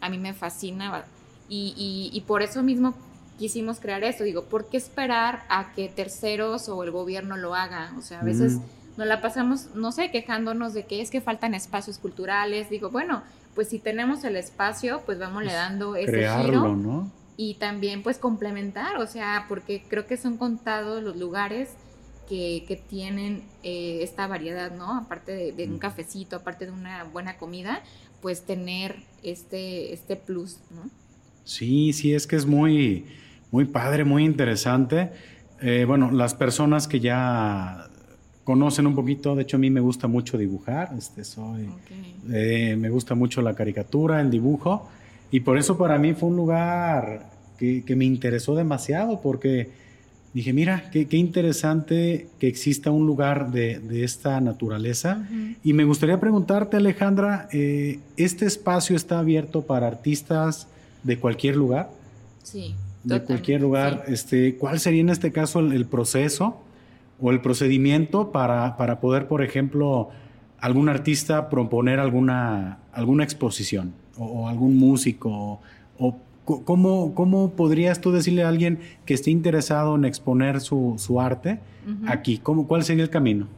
A 0.00 0.08
mí 0.08 0.18
me 0.18 0.34
fascina. 0.34 1.04
Y, 1.48 2.10
y, 2.12 2.20
por 2.22 2.42
eso 2.42 2.62
mismo 2.62 2.94
quisimos 3.38 3.80
crear 3.80 4.04
esto. 4.04 4.24
Digo, 4.24 4.44
¿por 4.44 4.68
qué 4.68 4.76
esperar 4.76 5.42
a 5.48 5.72
que 5.72 5.88
terceros 5.88 6.68
o 6.68 6.82
el 6.84 6.90
gobierno 6.90 7.36
lo 7.36 7.54
haga? 7.54 7.92
O 7.98 8.02
sea, 8.02 8.20
a 8.20 8.24
veces 8.24 8.58
nos 8.96 9.06
la 9.06 9.20
pasamos, 9.20 9.74
no 9.74 9.92
sé, 9.92 10.10
quejándonos 10.10 10.74
de 10.74 10.84
que 10.84 11.00
es 11.00 11.10
que 11.10 11.20
faltan 11.20 11.54
espacios 11.54 11.98
culturales. 11.98 12.70
Digo, 12.70 12.90
bueno, 12.90 13.22
pues 13.54 13.68
si 13.68 13.78
tenemos 13.78 14.24
el 14.24 14.36
espacio, 14.36 15.02
pues 15.04 15.18
vamos 15.18 15.42
le 15.42 15.48
pues 15.48 15.56
dando 15.56 15.96
ese 15.96 16.10
crearlo, 16.10 16.76
¿no? 16.76 17.10
Y 17.40 17.54
también 17.54 18.02
pues 18.02 18.18
complementar, 18.18 18.98
o 18.98 19.06
sea, 19.06 19.46
porque 19.48 19.82
creo 19.88 20.06
que 20.06 20.18
son 20.18 20.36
contados 20.36 21.02
los 21.02 21.16
lugares 21.16 21.70
que, 22.28 22.66
que 22.68 22.76
tienen 22.76 23.44
eh, 23.62 24.00
esta 24.02 24.26
variedad, 24.26 24.76
¿no? 24.76 24.94
Aparte 24.94 25.52
de, 25.52 25.64
un 25.64 25.78
cafecito, 25.78 26.36
aparte 26.36 26.66
de 26.66 26.72
una 26.72 27.04
buena 27.04 27.38
comida, 27.38 27.82
pues 28.20 28.44
tener 28.44 28.96
este, 29.22 29.94
este 29.94 30.16
plus, 30.16 30.58
¿no? 30.70 30.90
Sí, 31.44 31.94
sí, 31.94 32.12
es 32.12 32.26
que 32.26 32.36
es 32.36 32.44
muy, 32.44 33.06
muy 33.50 33.64
padre, 33.64 34.04
muy 34.04 34.26
interesante. 34.26 35.10
Eh, 35.62 35.86
bueno, 35.88 36.10
las 36.10 36.34
personas 36.34 36.86
que 36.86 37.00
ya 37.00 37.88
conocen 38.44 38.86
un 38.86 38.94
poquito, 38.94 39.34
de 39.34 39.44
hecho 39.44 39.56
a 39.56 39.60
mí 39.60 39.70
me 39.70 39.80
gusta 39.80 40.08
mucho 40.08 40.36
dibujar, 40.36 40.90
este, 40.94 41.24
soy, 41.24 41.70
eh, 42.30 42.76
me 42.78 42.90
gusta 42.90 43.14
mucho 43.14 43.40
la 43.40 43.54
caricatura, 43.54 44.20
el 44.20 44.30
dibujo, 44.30 44.90
y 45.30 45.40
por 45.40 45.58
eso 45.58 45.78
para 45.78 45.98
mí 45.98 46.14
fue 46.14 46.28
un 46.28 46.36
lugar 46.36 47.30
que, 47.58 47.94
me 47.94 48.04
interesó 48.04 48.54
demasiado, 48.54 49.20
porque 49.20 49.70
dije, 50.32 50.52
mira, 50.52 50.90
qué, 50.90 51.06
interesante 51.12 52.28
que 52.38 52.48
exista 52.48 52.90
un 52.90 53.06
lugar 53.06 53.50
de, 53.52 54.02
esta 54.02 54.40
naturaleza. 54.40 55.26
Y 55.62 55.72
me 55.72 55.84
gustaría 55.84 56.18
preguntarte, 56.18 56.78
Alejandra, 56.78 57.48
eh, 57.52 57.98
¿este 58.16 58.46
espacio 58.46 58.96
está 58.96 59.18
abierto 59.18 59.62
para 59.62 59.86
artistas 59.86 60.68
de 61.02 61.18
cualquier 61.18 61.56
lugar? 61.56 61.90
Sí. 62.42 62.74
De 63.04 63.22
cualquier 63.22 63.60
lugar. 63.60 64.04
Este, 64.08 64.56
¿Cuál 64.56 64.80
sería 64.80 65.00
en 65.00 65.10
este 65.10 65.32
caso 65.32 65.60
el, 65.60 65.86
proceso 65.86 66.60
o 67.20 67.30
el 67.30 67.40
procedimiento 67.40 68.32
para, 68.32 68.76
para, 68.76 69.00
poder, 69.00 69.28
por 69.28 69.42
ejemplo, 69.42 70.08
algún 70.60 70.88
artista 70.88 71.50
proponer 71.50 72.00
alguna, 72.00 72.78
alguna 72.92 73.24
exposición? 73.24 73.92
O, 74.20 74.48
algún 74.48 74.78
músico? 74.78 75.60
O, 75.98 76.16
¿cómo, 76.44 77.14
¿Cómo 77.14 77.50
podrías 77.52 78.00
tú 78.00 78.12
decirle 78.12 78.44
a 78.44 78.48
alguien 78.48 78.80
que 79.06 79.14
esté 79.14 79.30
interesado 79.30 79.96
en 79.96 80.04
exponer 80.04 80.60
su, 80.60 80.96
su 80.98 81.20
arte 81.20 81.60
aquí? 82.06 82.38
¿Cómo, 82.38 82.66
¿Cuál 82.66 82.84
sería 82.84 83.04
el 83.04 83.10
camino? 83.10 83.48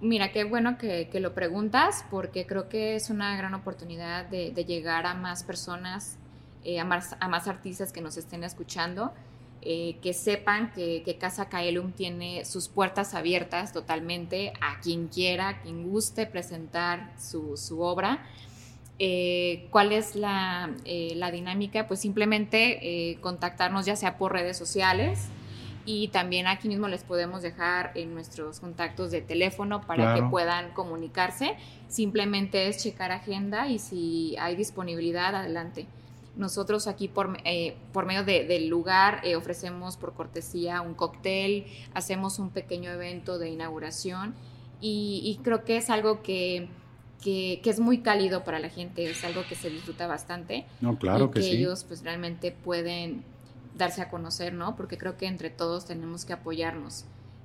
Mira, 0.00 0.32
qué 0.32 0.44
bueno 0.44 0.78
que, 0.78 1.08
que, 1.12 1.20
lo 1.20 1.34
preguntas 1.34 2.06
porque 2.10 2.46
creo 2.46 2.70
que 2.70 2.96
es 2.96 3.10
una 3.10 3.36
gran 3.36 3.52
oportunidad 3.52 4.26
de, 4.26 4.50
de 4.50 4.64
llegar 4.64 5.04
a 5.04 5.12
más 5.12 5.44
personas, 5.44 6.16
eh, 6.64 6.80
a, 6.80 6.84
más, 6.86 7.16
a, 7.20 7.28
más, 7.28 7.48
artistas 7.48 7.92
que 7.92 8.00
nos 8.00 8.16
estén 8.16 8.42
escuchando, 8.42 9.12
eh, 9.60 9.98
que 10.00 10.14
sepan 10.14 10.72
que, 10.72 11.02
que, 11.04 11.18
Casa 11.18 11.50
Kaelum 11.50 11.92
tiene 11.92 12.46
sus 12.46 12.68
puertas 12.68 13.12
abiertas 13.12 13.74
totalmente 13.74 14.54
a 14.62 14.80
quien 14.80 15.08
quiera, 15.08 15.50
a 15.50 15.60
quien 15.60 15.90
guste 15.90 16.24
presentar 16.24 17.12
su, 17.18 17.58
su 17.58 17.82
obra. 17.82 18.24
Eh, 19.02 19.66
¿Cuál 19.70 19.92
es 19.92 20.14
la, 20.14 20.74
eh, 20.84 21.14
la, 21.16 21.30
dinámica? 21.30 21.88
Pues 21.88 22.00
simplemente 22.00 22.80
eh, 22.82 23.16
contactarnos 23.22 23.86
ya 23.86 23.96
sea 23.96 24.18
por 24.18 24.32
redes 24.32 24.58
sociales 24.58 25.28
y 25.86 26.08
también 26.08 26.46
aquí 26.46 26.68
mismo 26.68 26.86
les 26.86 27.02
podemos 27.02 27.40
dejar 27.40 27.92
en 27.94 28.12
nuestros 28.12 28.60
contactos 28.60 29.10
de 29.10 29.22
teléfono 29.22 29.80
para 29.80 30.14
que 30.14 30.22
puedan 30.24 30.74
comunicarse. 30.74 31.56
Simplemente 31.88 32.68
es 32.68 32.82
checar 32.82 33.10
agenda 33.10 33.68
y 33.68 33.78
si 33.78 34.36
hay 34.38 34.54
disponibilidad, 34.54 35.34
adelante. 35.34 35.86
Nosotros 36.36 36.86
aquí 36.86 37.08
por, 37.08 37.38
por 37.94 38.04
medio 38.04 38.22
del 38.22 38.68
lugar 38.68 39.22
ofrecemos 39.34 39.96
por 39.96 40.12
cortesía 40.12 40.82
un 40.82 40.92
cóctel, 40.92 41.64
hacemos 41.94 42.38
un 42.38 42.50
pequeño 42.50 42.90
evento 42.90 43.38
de 43.38 43.48
inauguración 43.48 44.34
y, 44.78 45.22
y 45.24 45.42
creo 45.42 45.64
que 45.64 45.78
es 45.78 45.88
algo 45.88 46.22
que 46.22 46.68
que, 47.22 47.60
es 47.64 47.80
muy 47.80 47.98
cálido 47.98 48.44
para 48.44 48.58
la 48.58 48.68
gente, 48.68 49.10
es 49.10 49.24
algo 49.24 49.42
que 49.48 49.54
se 49.54 49.70
disfruta 49.70 50.06
bastante. 50.06 50.64
No, 50.80 50.98
claro 50.98 51.30
que, 51.30 51.40
que 51.40 51.50
ellos 51.50 51.84
pues 51.84 52.02
realmente 52.02 52.52
pueden 52.52 53.22
darse 53.76 54.02
a 54.02 54.08
conocer, 54.08 54.52
¿no? 54.52 54.76
Porque 54.76 54.98
creo 54.98 55.16
que 55.16 55.26
entre 55.26 55.50
todos 55.50 55.86
tenemos 55.86 56.24
que 56.24 56.32
apoyarnos, 56.32 57.04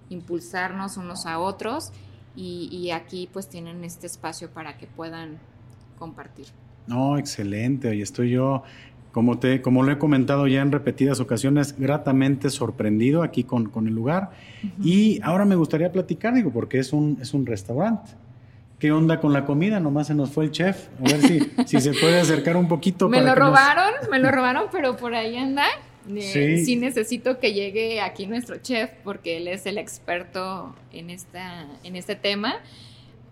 impulsarnos 0.09 0.97
unos 0.97 1.25
a 1.25 1.39
otros 1.39 1.91
y, 2.35 2.91
aquí 2.91 3.29
pues 3.31 3.47
tienen 3.47 3.83
este 3.83 4.07
espacio 4.07 4.49
para 4.49 4.77
que 4.77 4.87
puedan 4.87 5.37
compartir. 5.97 6.47
No, 6.87 7.17
excelente. 7.17 7.95
Y 7.95 8.01
estoy 8.01 8.31
yo, 8.31 8.63
como, 9.11 9.39
te, 9.39 9.61
como 9.61 9.83
lo 9.83 9.91
he 9.93 9.97
comentado 9.97 10.45
ya 10.47 10.61
en 10.61 10.71
repetidas 10.71 11.19
ocasiones, 11.21 11.77
gratamente 11.79 12.49
sorprendido 12.49 13.23
aquí 13.23 13.45
con, 13.45 13.69
con 13.69 13.87
el 13.87 13.93
lugar. 13.95 14.31
Y 14.83 15.19
ahora 15.23 15.45
me 15.45 15.55
gustaría 15.55 15.91
platicar, 15.91 16.33
digo, 16.33 16.51
porque 16.51 16.79
es 16.79 16.91
un, 16.91 17.17
es 17.21 17.33
un 17.33 17.45
restaurante. 17.45 18.11
¿Qué 18.85 18.91
onda 18.91 19.19
con 19.19 19.33
la 19.33 19.47
comida? 19.47 19.79
Nomás 19.79 20.05
se 20.05 20.13
nos 20.13 20.29
fue 20.29 20.43
el 20.45 20.51
chef. 20.51 20.89
A 20.99 21.11
ver 21.11 21.21
si, 21.21 21.39
si 21.65 21.81
se 21.81 21.91
puede 21.93 22.19
acercar 22.19 22.55
un 22.55 22.67
poquito. 22.67 23.09
Me 23.09 23.19
lo 23.19 23.33
robaron, 23.33 23.91
me 24.11 24.19
lo 24.19 24.29
robaron, 24.29 24.65
pero 24.71 24.95
por 24.95 25.15
ahí 25.15 25.35
anda. 25.37 25.65
Eh, 26.07 26.61
sí. 26.63 26.75
necesito 26.75 27.39
que 27.39 27.51
llegue 27.53 27.99
aquí 27.99 28.27
nuestro 28.27 28.57
chef 28.57 28.91
porque 29.03 29.37
él 29.37 29.47
es 29.47 29.65
el 29.65 29.79
experto 29.79 30.75
en, 30.91 31.09
esta, 31.09 31.65
en 31.83 31.95
este 31.95 32.15
tema. 32.15 32.57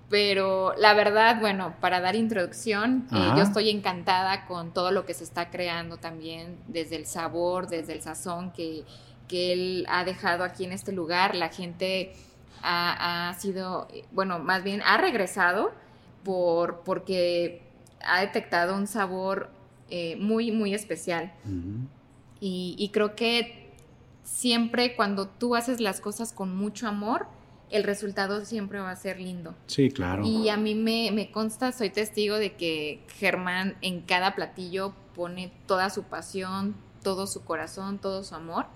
Pero 0.10 0.74
la 0.80 0.96
verdad, 0.96 1.40
bueno, 1.40 1.76
para 1.80 2.02
dar 2.02 2.16
introducción, 2.16 3.06
eh, 3.12 3.34
yo 3.38 3.44
estoy 3.44 3.70
encantada 3.70 4.48
con 4.48 4.74
todo 4.74 4.90
lo 4.90 5.06
que 5.06 5.14
se 5.14 5.24
está 5.24 5.52
creando 5.52 5.98
también, 5.98 6.58
desde 6.68 6.96
el 6.96 7.06
sabor, 7.06 7.68
desde 7.68 7.94
el 7.94 8.02
sazón 8.02 8.50
que, 8.54 8.86
que 9.28 9.54
él 9.54 9.86
ha 9.88 10.04
dejado 10.04 10.44
aquí 10.44 10.66
en 10.66 10.72
este 10.72 10.94
lugar. 10.94 11.36
La 11.36 11.50
gente 11.50 12.14
ha, 12.64 13.34
sido, 13.38 13.88
bueno, 14.12 14.40
más 14.40 14.64
bien 14.64 14.82
ha 14.86 14.98
regresado 14.98 15.72
por, 16.24 16.82
porque 16.84 17.62
ha 18.04 18.22
detectado 18.22 18.76
un 18.76 18.88
sabor 18.88 19.50
eh, 19.90 20.16
muy, 20.16 20.52
muy 20.52 20.74
especial. 20.74 21.34
y, 22.40 22.90
creo 22.94 23.16
que 23.16 23.72
siempre 24.24 24.96
cuando 24.96 25.28
tú 25.28 25.56
haces 25.56 25.80
las 25.80 26.00
cosas 26.02 26.34
con 26.34 26.56
mucho 26.56 26.88
amor, 26.88 27.28
el 27.70 27.84
resultado 27.84 28.46
siempre 28.46 28.80
va 28.80 28.92
a 28.92 28.96
ser 28.96 29.20
lindo. 29.20 29.56
Sí, 29.68 29.90
claro. 29.90 30.24
Y 30.26 30.50
a 30.50 30.58
mí 30.58 30.76
me, 30.76 31.12
me 31.12 31.32
consta, 31.32 31.72
soy 31.72 31.90
testigo 31.90 32.38
de 32.38 32.54
que 32.54 33.04
Germán 33.16 33.76
en 33.82 34.02
cada 34.02 34.36
platillo 34.36 34.94
pone 35.16 35.52
toda 35.66 35.90
su 35.90 36.04
pasión, 36.04 36.76
todo 37.04 37.28
su 37.28 37.44
corazón, 37.44 38.00
todo 38.00 38.24
su 38.24 38.36
amor. 38.36 38.68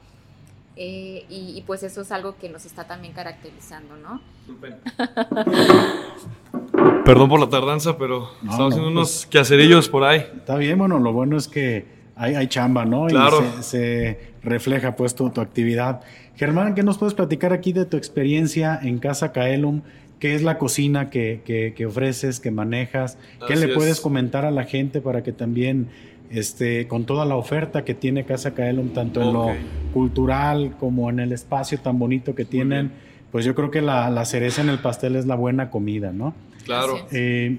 Eh, 0.77 1.25
y, 1.29 1.63
pues 1.65 1.83
eso 1.83 2.01
es 2.01 2.11
algo 2.11 2.37
que 2.37 2.49
nos 2.49 2.65
está 2.65 2.85
también 2.85 3.13
caracterizando, 3.13 3.95
¿no? 3.97 4.21
Perdón 7.03 7.29
por 7.29 7.39
la 7.39 7.49
tardanza, 7.49 7.97
pero 7.97 8.29
estamos 8.43 8.73
haciendo 8.73 8.91
unos 8.91 9.09
pues, 9.09 9.25
quehacerillos 9.25 9.89
por 9.89 10.03
ahí. 10.03 10.19
Está 10.19 10.55
bien, 10.57 10.77
bueno, 10.77 10.99
lo 10.99 11.13
bueno 11.13 11.35
es 11.35 11.47
que 11.47 11.87
hay, 12.15 12.35
hay 12.35 12.47
chamba, 12.47 12.85
¿no? 12.85 13.07
Claro. 13.07 13.43
Y 13.59 13.63
se, 13.63 14.35
refleja 14.47 14.95
pues 14.95 15.13
tu, 15.13 15.29
tu, 15.29 15.41
actividad. 15.41 16.01
Germán, 16.35 16.73
¿qué 16.73 16.83
nos 16.83 16.97
puedes 16.97 17.13
platicar 17.13 17.53
aquí 17.53 17.73
de 17.73 17.85
tu 17.85 17.97
experiencia 17.97 18.79
en 18.81 18.99
Casa 18.99 19.31
Caelum? 19.31 19.81
¿Qué 20.19 20.33
es 20.33 20.41
la 20.41 20.57
cocina 20.57 21.09
que, 21.09 21.41
que, 21.45 21.73
que 21.75 21.85
ofreces, 21.85 22.39
que 22.39 22.49
manejas? 22.49 23.17
¿Qué 23.45 23.53
Así 23.53 23.67
le 23.67 23.73
puedes 23.73 23.97
es. 23.97 24.01
comentar 24.01 24.45
a 24.45 24.51
la 24.51 24.63
gente 24.63 25.01
para 25.01 25.21
que 25.21 25.31
también, 25.31 25.89
este, 26.29 26.87
con 26.87 27.05
toda 27.05 27.25
la 27.25 27.35
oferta 27.35 27.85
que 27.85 27.93
tiene 27.93 28.25
Casa 28.25 28.53
Caelum, 28.53 28.89
tanto 28.89 29.21
en 29.21 29.33
lo 29.33 29.47
cultural 29.93 30.75
como 30.79 31.09
en 31.09 31.19
el 31.19 31.31
espacio 31.31 31.79
tan 31.79 31.97
bonito 31.99 32.35
que 32.35 32.45
tienen, 32.45 32.91
pues 33.31 33.45
yo 33.45 33.55
creo 33.55 33.71
que 33.71 33.81
la, 33.81 34.09
la 34.09 34.25
cereza 34.25 34.61
en 34.61 34.69
el 34.69 34.79
pastel 34.79 35.15
es 35.15 35.25
la 35.25 35.35
buena 35.35 35.69
comida, 35.69 36.11
¿no? 36.11 36.33
Claro. 36.65 36.99
Eh, 37.11 37.57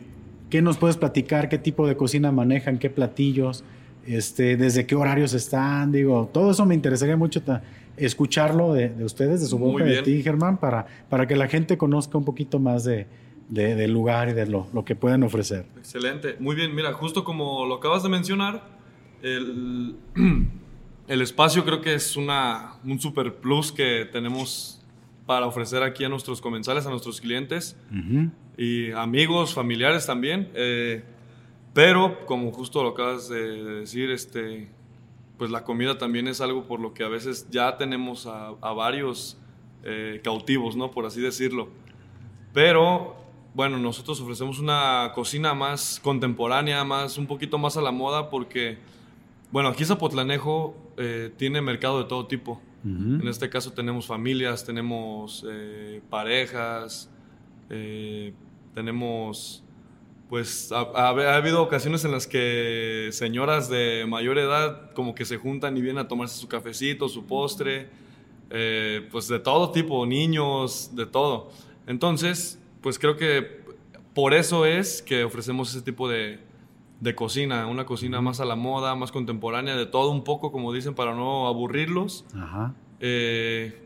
¿Qué 0.51 0.63
nos 0.63 0.79
puedes 0.79 0.97
platicar? 0.97 1.49
¿Qué 1.49 1.59
tipo 1.59 1.87
de 1.87 1.97
cocina 1.97 2.33
manejan? 2.33 2.79
¿Qué 2.79 2.91
platillos? 2.91 3.65
Este, 4.07 4.57
¿Desde 4.57 4.87
qué 4.87 4.95
horarios 4.95 5.35
están? 5.35 5.93
Digo, 5.93 6.31
todo 6.33 6.51
eso 6.51 6.65
me 6.65 6.75
interesaría 6.75 7.17
mucho 7.17 7.43
escucharlo 7.97 8.73
de, 8.73 8.89
de 8.89 9.05
ustedes, 9.05 9.41
de 9.41 9.47
su 9.47 9.59
boca, 9.59 9.85
de 9.85 10.03
ti, 10.03 10.23
Germán, 10.23 10.57
para, 10.57 10.87
para 11.11 11.27
que 11.27 11.37
la 11.37 11.49
gente 11.49 11.77
conozca 11.77 12.17
un 12.17 12.25
poquito 12.25 12.59
más 12.59 12.85
de, 12.85 13.07
de- 13.49 13.75
del 13.75 13.93
lugar 13.93 14.29
y 14.29 14.33
de 14.33 14.47
lo, 14.47 14.67
lo 14.73 14.85
que 14.85 14.95
pueden 14.95 15.23
ofrecer. 15.23 15.67
Excelente. 15.77 16.37
Muy 16.39 16.55
bien, 16.57 16.75
mira, 16.75 16.93
justo 16.93 17.25
como 17.25 17.65
lo 17.67 17.77
acabas 17.77 18.03
de 18.03 18.09
mencionar, 18.09 18.63
el, 19.23 19.97
el 21.09 21.23
espacio 21.23 21.65
creo 21.65 21.81
que 21.81 21.95
es 21.95 22.17
una, 22.17 22.75
un 22.85 23.01
super 23.01 23.35
plus 23.37 23.73
que 23.73 24.09
tenemos 24.13 24.81
para 25.27 25.47
ofrecer 25.47 25.83
aquí 25.83 26.05
a 26.05 26.09
nuestros 26.09 26.41
comensales, 26.41 26.87
a 26.87 26.91
nuestros 26.91 27.21
clientes 27.21 27.77
Ujú. 27.91 28.31
y 28.57 28.91
amigos, 28.93 29.53
familiares 29.55 30.07
también. 30.07 30.51
eh, 30.55 31.03
pero 31.75 32.25
como 32.27 32.51
justo 32.51 32.83
lo 32.83 32.89
acabas 32.91 33.29
de 33.29 33.63
decir, 33.81 34.11
este, 34.11 34.69
pues 35.37 35.51
la 35.51 35.63
comida 35.65 35.97
también 35.99 36.27
es 36.27 36.41
algo 36.41 36.65
por 36.67 36.81
lo 36.81 36.93
que 36.93 37.05
a 37.05 37.09
veces 37.09 37.47
ya 37.51 37.77
tenemos 37.77 38.27
a, 38.27 38.49
a 38.61 38.73
varios 38.73 39.39
eh, 39.85 40.21
cautivos, 40.25 40.75
¿no? 40.77 40.91
Por 40.91 41.07
así 41.07 41.21
decirlo. 41.21 41.69
Pero 42.53 43.15
bueno, 43.59 43.77
nosotros 43.77 44.21
ofrecemos 44.21 44.61
una 44.61 45.11
cocina 45.17 45.53
más 45.53 45.99
contemporánea, 46.01 46.85
más 46.85 47.19
un 47.19 47.27
poquito 47.27 47.59
más 47.59 47.77
a 47.77 47.81
la 47.81 47.91
moda 47.91 48.31
porque, 48.31 48.79
bueno, 49.51 49.69
aquí 49.71 49.85
Zapotlanejo 49.85 50.77
eh, 50.97 51.33
tiene 51.37 51.61
mercado 51.61 51.99
de 51.99 52.05
todo 52.05 52.29
tipo. 52.29 52.61
En 52.85 53.27
este 53.27 53.51
caso 53.51 53.73
tenemos 53.73 54.07
familias, 54.07 54.65
tenemos 54.65 55.45
eh, 55.51 56.01
parejas, 56.09 57.11
eh, 57.69 58.33
tenemos, 58.77 59.65
pues 60.29 60.71
ha, 60.71 60.83
ha- 60.95 61.09
ha 61.11 61.35
habido 61.37 61.61
ocasiones 61.61 62.05
en 62.05 62.13
las 62.13 62.29
que 62.29 63.09
señoras 63.11 63.69
de 63.69 64.07
mayor 64.09 64.39
edad 64.39 64.93
como 64.93 65.17
que 65.17 65.25
se 65.25 65.37
juntan 65.37 65.77
y 65.77 65.81
vienen 65.81 65.99
a 66.05 66.07
tomarse 66.07 66.39
su 66.39 66.47
cafecito, 66.47 67.09
su 67.09 67.25
postre, 67.27 67.89
pues 69.11 69.27
de 69.27 69.41
todo 69.41 69.73
tipo, 69.73 70.07
niños, 70.07 70.91
de 70.95 71.07
todo. 71.07 71.51
Entonces, 71.89 72.58
pues 72.81 72.99
creo 72.99 73.17
que 73.17 73.63
por 74.15 74.35
eso 74.35 74.67
es 74.67 75.03
que 75.03 75.25
ofrecemos 75.25 75.71
ese 75.71 75.83
tipo 75.83 76.09
de, 76.09 76.41
de 77.01 77.15
cocina, 77.15 77.67
una 77.67 77.87
cocina 77.87 78.21
más 78.21 78.41
a 78.41 78.45
la 78.45 78.57
moda, 78.57 78.95
más 78.95 79.13
contemporánea, 79.13 79.77
de 79.77 79.87
todo 79.87 80.11
un 80.11 80.25
poco, 80.25 80.51
como 80.51 80.73
dicen, 80.73 80.95
para 80.95 81.15
no 81.15 81.47
aburrirlos. 81.47 82.25
Ajá. 82.35 82.75
Eh, 83.01 83.81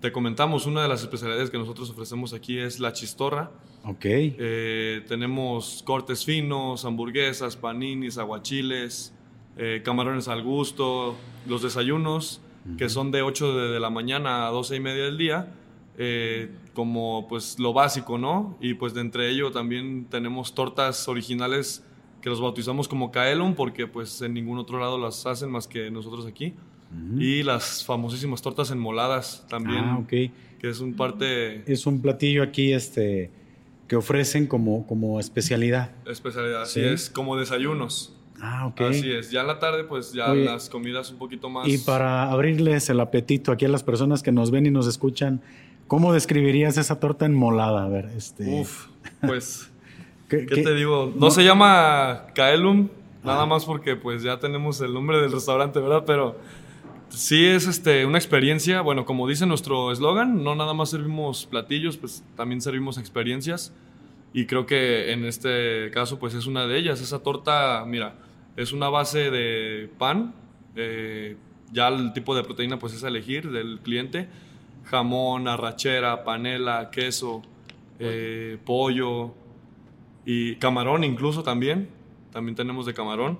te 0.00 0.12
comentamos, 0.12 0.66
una 0.66 0.82
de 0.82 0.88
las 0.88 1.02
especialidades 1.02 1.50
que 1.50 1.58
nosotros 1.58 1.88
ofrecemos 1.88 2.34
aquí 2.34 2.58
es 2.58 2.80
la 2.80 2.92
chistorra. 2.92 3.52
Ok. 3.84 4.04
Eh, 4.04 5.04
tenemos 5.06 5.82
cortes 5.84 6.24
finos, 6.24 6.84
hamburguesas, 6.84 7.56
paninis, 7.56 8.18
aguachiles, 8.18 9.14
eh, 9.56 9.80
camarones 9.84 10.28
al 10.28 10.42
gusto, 10.42 11.14
los 11.46 11.62
desayunos, 11.62 12.40
que 12.78 12.88
son 12.88 13.10
de 13.10 13.22
8 13.22 13.56
de, 13.56 13.68
de 13.70 13.80
la 13.80 13.90
mañana 13.90 14.46
a 14.46 14.50
12 14.50 14.76
y 14.76 14.80
media 14.80 15.04
del 15.04 15.18
día, 15.18 15.52
eh, 15.98 16.50
como 16.74 17.26
pues 17.28 17.58
lo 17.58 17.72
básico, 17.72 18.18
¿no? 18.18 18.56
Y 18.60 18.74
pues 18.74 18.94
de 18.94 19.00
entre 19.02 19.28
ello 19.30 19.50
también 19.50 20.06
tenemos 20.10 20.54
tortas 20.54 21.06
originales 21.08 21.84
que 22.20 22.30
los 22.30 22.40
bautizamos 22.40 22.86
como 22.88 23.10
Kaelum, 23.10 23.54
porque 23.54 23.86
pues 23.86 24.22
en 24.22 24.32
ningún 24.34 24.58
otro 24.58 24.78
lado 24.78 24.96
las 24.98 25.26
hacen 25.26 25.50
más 25.50 25.66
que 25.66 25.90
nosotros 25.90 26.26
aquí. 26.26 26.54
Y 27.18 27.42
las 27.42 27.82
famosísimas 27.86 28.42
tortas 28.42 28.70
enmoladas 28.70 29.46
también, 29.48 29.82
Ah, 29.82 29.98
ok. 29.98 30.08
que 30.08 30.68
es 30.68 30.78
un 30.80 30.92
parte 30.94 31.62
Es 31.72 31.86
un 31.86 32.02
platillo 32.02 32.42
aquí 32.42 32.72
este, 32.74 33.30
que 33.88 33.96
ofrecen 33.96 34.46
como, 34.46 34.86
como 34.86 35.18
especialidad. 35.18 35.90
especialidad, 36.04 36.62
así 36.62 36.80
Sí. 36.80 36.86
es, 36.86 37.08
como 37.08 37.36
desayunos. 37.38 38.14
Ah, 38.42 38.66
ok. 38.66 38.80
Así 38.82 39.10
es, 39.10 39.30
ya 39.30 39.40
en 39.40 39.46
la 39.46 39.58
tarde 39.58 39.84
pues 39.84 40.12
ya 40.12 40.32
Oye, 40.32 40.44
las 40.44 40.68
comidas 40.68 41.10
un 41.10 41.16
poquito 41.16 41.48
más... 41.48 41.66
Y 41.66 41.78
para 41.78 42.30
abrirles 42.30 42.90
el 42.90 43.00
apetito 43.00 43.52
aquí 43.52 43.64
a 43.64 43.68
las 43.68 43.82
personas 43.82 44.22
que 44.22 44.30
nos 44.32 44.50
ven 44.50 44.66
y 44.66 44.70
nos 44.70 44.86
escuchan, 44.86 45.40
¿cómo 45.92 46.14
describirías 46.14 46.78
esa 46.78 46.98
torta 47.00 47.26
enmolada? 47.26 47.84
A 47.84 47.88
ver, 47.88 48.06
este. 48.16 48.62
Uf, 48.62 48.86
pues, 49.20 49.70
¿qué- 50.30 50.46
¿qué, 50.46 50.62
te 50.62 50.74
digo? 50.74 51.12
No, 51.14 51.30
se 51.30 51.44
llama 51.44 52.28
Kaelum, 52.34 52.88
nada 53.22 53.44
más 53.44 53.66
porque 53.66 53.94
pues 53.94 54.22
ya 54.22 54.38
tenemos 54.38 54.80
el 54.80 54.94
nombre 54.94 55.20
del 55.20 55.30
restaurante, 55.30 55.80
¿verdad? 55.80 56.04
Pero 56.06 56.38
sí 57.10 57.44
es 57.44 57.66
este, 57.66 58.06
una 58.06 58.16
experiencia, 58.16 58.80
bueno, 58.80 59.04
como 59.04 59.28
dice 59.28 59.44
nuestro 59.44 59.92
eslogan, 59.92 60.42
no 60.42 60.54
nada 60.54 60.72
más 60.72 60.88
servimos 60.88 61.44
platillos, 61.44 61.98
pues 61.98 62.24
también 62.36 62.62
servimos 62.62 62.96
experiencias. 62.96 63.74
Y 64.32 64.46
creo 64.46 64.64
que 64.64 65.12
en 65.12 65.26
este 65.26 65.90
caso 65.90 66.18
pues 66.18 66.32
es 66.32 66.46
una 66.46 66.66
de 66.66 66.78
ellas. 66.78 67.02
Esa 67.02 67.18
torta, 67.18 67.84
mira, 67.86 68.14
es 68.56 68.72
una 68.72 68.88
base 68.88 69.30
de 69.30 69.90
pan, 69.98 70.34
eh, 70.74 71.36
ya 71.70 71.88
el 71.88 72.14
tipo 72.14 72.34
de 72.34 72.44
proteína 72.44 72.78
pues 72.78 72.94
es 72.94 73.04
a 73.04 73.08
elegir 73.08 73.50
del 73.50 73.80
cliente, 73.80 74.30
jamón, 74.84 75.48
arrachera, 75.48 76.24
panela, 76.24 76.90
queso, 76.90 77.42
eh, 77.98 78.58
pollo 78.64 79.34
y 80.24 80.56
camarón 80.56 81.04
incluso 81.04 81.42
también, 81.42 81.88
también 82.32 82.54
tenemos 82.54 82.86
de 82.86 82.94
camarón. 82.94 83.38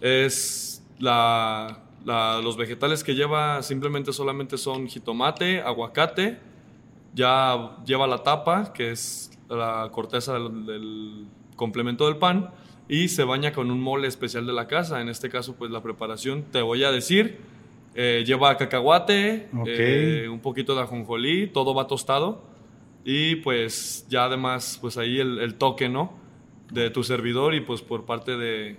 Es 0.00 0.84
la, 0.98 1.80
los 2.04 2.56
vegetales 2.56 3.02
que 3.02 3.14
lleva 3.14 3.62
simplemente 3.62 4.12
solamente 4.12 4.58
son 4.58 4.88
jitomate, 4.88 5.60
aguacate, 5.60 6.38
ya 7.14 7.76
lleva 7.84 8.06
la 8.06 8.22
tapa, 8.22 8.72
que 8.72 8.90
es 8.90 9.30
la 9.48 9.88
corteza 9.92 10.34
del, 10.34 10.66
del 10.66 11.26
complemento 11.56 12.06
del 12.06 12.16
pan, 12.16 12.50
y 12.88 13.08
se 13.08 13.24
baña 13.24 13.52
con 13.52 13.70
un 13.70 13.80
mole 13.80 14.06
especial 14.06 14.46
de 14.46 14.52
la 14.52 14.68
casa. 14.68 15.00
En 15.00 15.08
este 15.08 15.28
caso, 15.28 15.56
pues 15.56 15.70
la 15.70 15.82
preparación, 15.82 16.44
te 16.52 16.62
voy 16.62 16.84
a 16.84 16.92
decir, 16.92 17.40
eh, 17.96 18.22
lleva 18.26 18.56
cacahuate, 18.56 19.48
Ok. 19.56 19.66
eh, 19.68 20.28
un 20.30 20.40
poquito 20.40 20.74
de 20.74 20.82
ajonjolí, 20.82 21.46
todo 21.48 21.74
va 21.74 21.86
tostado, 21.86 22.44
y 23.04 23.36
pues 23.36 24.06
ya 24.08 24.24
además, 24.26 24.78
pues 24.80 24.96
ahí 24.98 25.18
el, 25.18 25.38
el 25.38 25.54
toque, 25.54 25.88
¿no? 25.88 26.12
De 26.70 26.90
tu 26.90 27.02
servidor 27.02 27.54
y 27.54 27.60
pues 27.60 27.80
por 27.82 28.04
parte 28.04 28.36
de, 28.36 28.76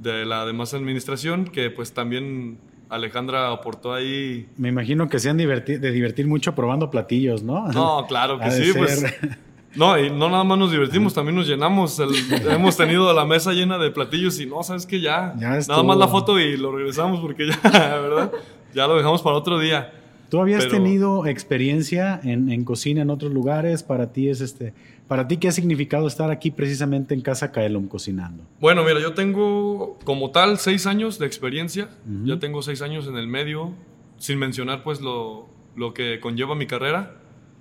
de 0.00 0.24
la 0.26 0.44
demás 0.44 0.74
administración, 0.74 1.44
que 1.46 1.70
pues 1.70 1.92
también 1.92 2.58
Alejandra 2.88 3.50
aportó 3.52 3.92
ahí 3.94 4.48
Me 4.56 4.68
imagino 4.68 5.08
que 5.08 5.18
se 5.18 5.28
han 5.30 5.38
diverti- 5.38 5.78
de 5.78 5.90
divertir 5.92 6.26
mucho 6.26 6.54
probando 6.54 6.90
platillos, 6.90 7.42
¿no? 7.42 7.68
no, 7.72 8.06
claro 8.08 8.38
que 8.40 8.50
sí, 8.50 8.72
pues. 8.76 9.04
No, 9.76 9.98
y 9.98 10.10
no 10.10 10.28
nada 10.30 10.44
más 10.44 10.58
nos 10.58 10.70
divertimos, 10.72 11.14
también 11.14 11.36
nos 11.36 11.46
llenamos. 11.46 11.98
el- 11.98 12.10
hemos 12.50 12.76
tenido 12.76 13.12
la 13.12 13.24
mesa 13.24 13.52
llena 13.52 13.78
de 13.78 13.90
platillos 13.90 14.40
y 14.40 14.46
no, 14.46 14.62
sabes 14.62 14.86
que 14.86 15.00
ya. 15.00 15.34
Ya 15.38 15.50
nada 15.68 15.82
más 15.82 15.96
la 15.98 16.08
foto 16.08 16.38
y 16.40 16.56
lo 16.56 16.72
regresamos 16.74 17.20
porque 17.20 17.46
ya, 17.48 17.60
¿verdad? 17.98 18.32
Ya 18.74 18.86
lo 18.86 18.96
dejamos 18.96 19.22
para 19.22 19.36
otro 19.36 19.58
día. 19.58 19.92
¿Tú 20.30 20.40
habías 20.40 20.64
Pero- 20.66 20.76
tenido 20.76 21.26
experiencia 21.26 22.20
en, 22.22 22.50
en 22.50 22.64
cocina 22.64 23.02
en 23.02 23.10
otros 23.10 23.32
lugares? 23.32 23.82
Para 23.82 24.12
ti 24.12 24.28
es 24.28 24.40
este, 24.42 24.74
para 25.06 25.26
ti 25.26 25.38
qué 25.38 25.48
ha 25.48 25.52
significado 25.52 26.06
estar 26.06 26.30
aquí 26.30 26.50
precisamente 26.50 27.14
en 27.14 27.22
Casa 27.22 27.50
Caelum 27.50 27.88
cocinando. 27.88 28.44
Bueno, 28.60 28.82
mira, 28.84 29.00
yo 29.00 29.14
tengo 29.14 29.98
como 30.04 30.30
tal 30.30 30.58
seis 30.58 30.86
años 30.86 31.18
de 31.18 31.26
experiencia. 31.26 31.88
Ujú. 32.06 32.26
Ya 32.26 32.38
tengo 32.38 32.60
seis 32.62 32.82
años 32.82 33.06
en 33.06 33.16
el 33.16 33.26
medio, 33.26 33.72
sin 34.18 34.38
mencionar 34.38 34.82
pues 34.82 35.00
lo, 35.00 35.46
lo 35.76 35.94
que 35.94 36.20
conlleva 36.20 36.54
mi 36.54 36.66
carrera, 36.66 37.16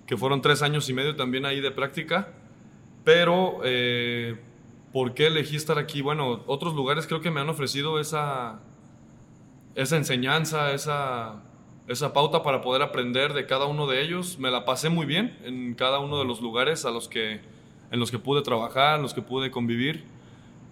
que 0.07 0.17
fueron 0.17 0.41
tres 0.41 0.61
años 0.61 0.89
y 0.89 0.93
medio 0.93 1.15
también 1.15 1.45
ahí 1.45 1.59
de 1.59 1.69
práctica. 1.69 2.29
Pero, 3.03 3.59
eh, 3.63 4.37
¿por 4.91 5.13
qué 5.13 5.27
elegí 5.27 5.55
estar 5.55 5.77
aquí? 5.77 6.01
Bueno, 6.01 6.43
otros 6.47 6.73
lugares 6.73 7.05
creo 7.05 7.21
que 7.21 7.29
me 7.29 7.41
han 7.41 7.49
ofrecido 7.49 7.99
esa, 7.99 8.59
esa 9.75 9.97
enseñanza, 9.97 10.71
esa, 10.73 11.43
esa 11.87 12.13
pauta 12.13 12.41
para 12.41 12.61
poder 12.61 12.81
aprender 12.81 13.33
de 13.33 13.45
cada 13.45 13.65
uno 13.65 13.85
de 13.85 14.01
ellos. 14.01 14.39
Me 14.39 14.49
la 14.49 14.65
pasé 14.65 14.89
muy 14.89 15.05
bien 15.05 15.37
en 15.43 15.75
cada 15.75 15.99
uno 15.99 16.17
de 16.19 16.25
los 16.25 16.41
lugares 16.41 16.85
a 16.85 16.91
los 16.91 17.07
que, 17.07 17.41
en 17.91 17.99
los 17.99 18.09
que 18.11 18.19
pude 18.19 18.41
trabajar, 18.41 18.95
en 18.95 19.01
los 19.01 19.13
que 19.13 19.21
pude 19.21 19.51
convivir. 19.51 20.05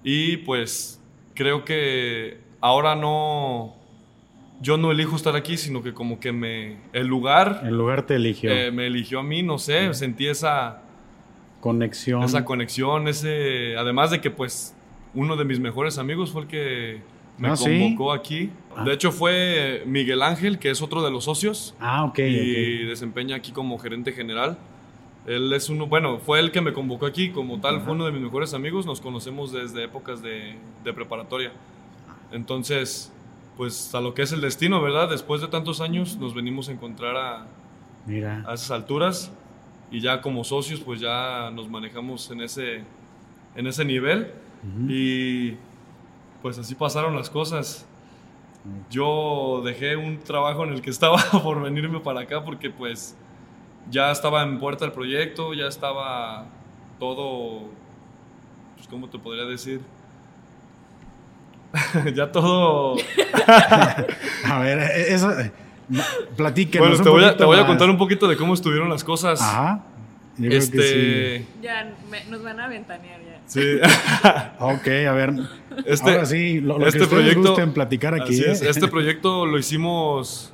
Y 0.04 0.38
pues 0.38 1.02
creo 1.34 1.65
que 1.65 2.39
ahora 2.62 2.95
no, 2.95 3.76
yo 4.62 4.78
no 4.78 4.91
elijo 4.91 5.15
estar 5.15 5.36
aquí, 5.36 5.58
sino 5.58 5.84
que 5.84 5.94
como 5.94 6.20
que 6.20 6.32
me, 6.32 6.78
el 6.94 7.08
lugar 7.08 7.62
El 7.65 7.78
lugar 7.78 8.04
te 8.06 8.15
eligió. 8.15 8.50
eh, 8.52 8.72
me 8.72 8.88
eligió 8.88 9.20
a 9.20 9.24
mí, 9.24 9.44
no 9.44 9.58
sé, 9.58 9.94
sentí 9.94 10.28
esa, 10.28 10.82
Conexión. 11.62 12.24
esa 12.24 12.46
conexión, 12.46 13.08
ese, 13.08 13.76
además 13.78 14.12
de 14.12 14.22
que 14.22 14.30
pues 14.32 14.76
uno 15.13 15.36
de 15.36 15.46
mis 15.46 15.60
mejores 15.60 15.98
amigos 15.98 16.32
fue 16.32 16.44
el 16.44 16.48
que 16.48 17.02
me 17.38 17.50
Ah, 17.50 17.56
¿sí? 17.56 17.65
convocó 17.80 18.13
aquí. 18.13 18.50
Ah. 18.76 18.84
De 18.84 18.94
hecho 18.94 19.12
fue 19.12 19.84
Miguel 19.86 20.22
Ángel, 20.22 20.60
que 20.60 20.70
es 20.70 20.82
otro 20.82 21.02
de 21.04 21.10
los 21.12 21.24
socios 21.26 21.76
Ah, 21.80 22.04
ok. 22.06 22.20
y 22.20 22.84
desempeña 22.86 23.36
aquí 23.36 23.52
como 23.52 23.78
gerente 23.80 24.12
general. 24.13 24.58
Él 25.26 25.52
es 25.54 25.70
uno, 25.70 25.88
bueno, 25.88 26.20
fue 26.20 26.39
el 26.39 26.52
que 26.52 26.62
me 26.62 26.72
convocó 26.72 27.08
aquí 27.08 27.32
como 27.32 27.60
tal, 27.60 27.78
Ajá. 27.78 27.86
fue 27.86 27.94
uno 27.96 28.06
de 28.06 28.12
mis 28.12 28.22
mejores 28.22 28.54
amigos, 28.54 28.86
nos 28.86 29.02
conocemos 29.02 29.52
desde 29.52 29.84
épocas 29.86 30.22
de, 30.22 30.56
de 30.84 30.94
preparatoria. 30.94 31.52
Entonces, 32.32 33.12
pues 33.58 33.94
a 33.96 34.02
lo 34.02 34.13
que 34.13 34.24
es 34.24 34.32
el 34.32 34.41
destino, 34.41 34.82
¿verdad? 34.82 35.10
Después 35.10 35.41
de 35.41 35.48
tantos 35.48 35.82
años 35.82 36.18
nos 36.18 36.34
venimos 36.34 36.70
a 36.70 36.74
encontrar 36.74 37.15
a, 37.15 37.48
Mira. 38.06 38.44
a 38.48 38.54
esas 38.54 38.72
alturas 38.72 39.32
y 39.91 40.02
ya 40.02 40.22
como 40.22 40.44
socios 40.44 40.82
pues 40.82 41.00
ya 41.00 41.52
nos 41.52 41.70
manejamos 41.70 42.30
en 42.32 42.41
ese, 42.41 42.84
en 43.56 43.68
ese 43.68 43.86
nivel 43.86 44.32
y 44.88 45.52
pues 46.41 46.58
así 46.58 46.76
pasaron 46.76 47.15
las 47.15 47.30
cosas. 47.30 47.86
Yo 48.89 49.62
dejé 49.63 49.96
un 49.96 50.20
trabajo 50.20 50.63
en 50.63 50.74
el 50.74 50.82
que 50.82 50.89
estaba 50.91 51.18
por 51.44 51.62
venirme 51.62 52.00
para 52.00 52.22
acá 52.22 52.44
porque 52.44 52.70
pues 52.70 53.15
ya 53.89 54.12
estaba 54.12 54.44
en 54.44 54.60
puerta 54.60 54.86
el 54.86 54.91
proyecto, 54.91 55.54
ya 55.54 55.68
estaba 55.68 56.48
todo, 57.00 57.70
pues 58.76 58.88
cómo 58.88 59.08
te 59.10 59.20
podría 59.20 59.46
decir, 59.46 59.82
ya 62.16 62.32
todo... 62.32 62.96
A 64.46 64.60
ver, 64.60 64.80
eh, 64.80 65.14
eso. 65.14 65.32
eh, 65.40 65.52
Platíquenos. 66.36 66.88
bueno, 66.88 66.98
un 66.98 67.04
te 67.04 67.10
voy, 67.10 67.24
a, 67.24 67.38
te 67.38 67.44
voy 67.46 67.60
a 67.60 67.66
contar 67.68 67.90
un 67.90 67.98
poquito 67.98 68.28
de 68.28 68.38
cómo 68.38 68.54
estuvieron 68.54 68.90
las 68.90 69.04
cosas. 69.04 69.42
Ajá. 69.42 69.84
Yo 70.38 70.48
creo 70.50 70.60
este, 70.60 70.78
que 70.78 71.46
Ya 71.62 71.94
me- 72.10 72.26
nos 72.26 72.44
van 72.44 72.60
a 72.60 72.68
ventanear 72.68 73.22
ya. 73.22 73.40
sí. 73.46 73.62
sí. 73.62 73.80
Ok, 74.60 74.88
a 75.08 75.12
ver. 75.14 75.34
Este, 75.86 76.12
Ahora 76.12 76.26
sí, 76.26 76.60
lo, 76.60 76.78
lo 76.80 76.88
este 76.88 77.00
que 77.00 77.04
ustedes 77.06 77.24
proyecto- 77.24 77.50
gusten 77.52 77.72
platicar 77.74 78.14
aquí. 78.16 78.34
Así 78.34 78.44
es, 78.44 78.62
¿eh? 78.62 78.70
Este 78.70 78.88
proyecto 78.88 79.46
lo 79.46 79.58
hicimos, 79.60 80.52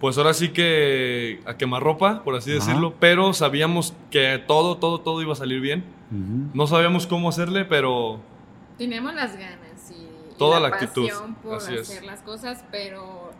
pues 0.00 0.18
ahora 0.18 0.34
sí 0.34 0.50
que 0.50 1.40
a 1.46 1.56
quemarropa, 1.56 2.22
por 2.22 2.36
así 2.36 2.50
Ajá. 2.50 2.60
decirlo, 2.60 2.94
pero 3.00 3.32
sabíamos 3.32 3.94
que 4.10 4.42
todo, 4.46 4.76
todo, 4.76 5.00
todo 5.00 5.20
iba 5.22 5.32
a 5.32 5.36
salir 5.36 5.60
bien. 5.60 5.84
Ujú. 6.12 6.50
No 6.54 6.66
sabíamos 6.66 7.06
cómo 7.06 7.28
hacerle, 7.30 7.64
pero 7.64 8.20
Teníamos 8.78 9.14
las 9.14 9.32
ganas 9.36 9.71
Toda 10.46 10.60
la, 10.60 10.68
la 10.68 10.76
actitud, 10.76 11.08
pasión 11.08 11.34
por 11.36 11.54
así 11.56 11.74
es. 11.74 11.90
hacer 11.90 12.04
las 12.04 12.20
cosas, 12.20 12.64
pero 12.70 13.32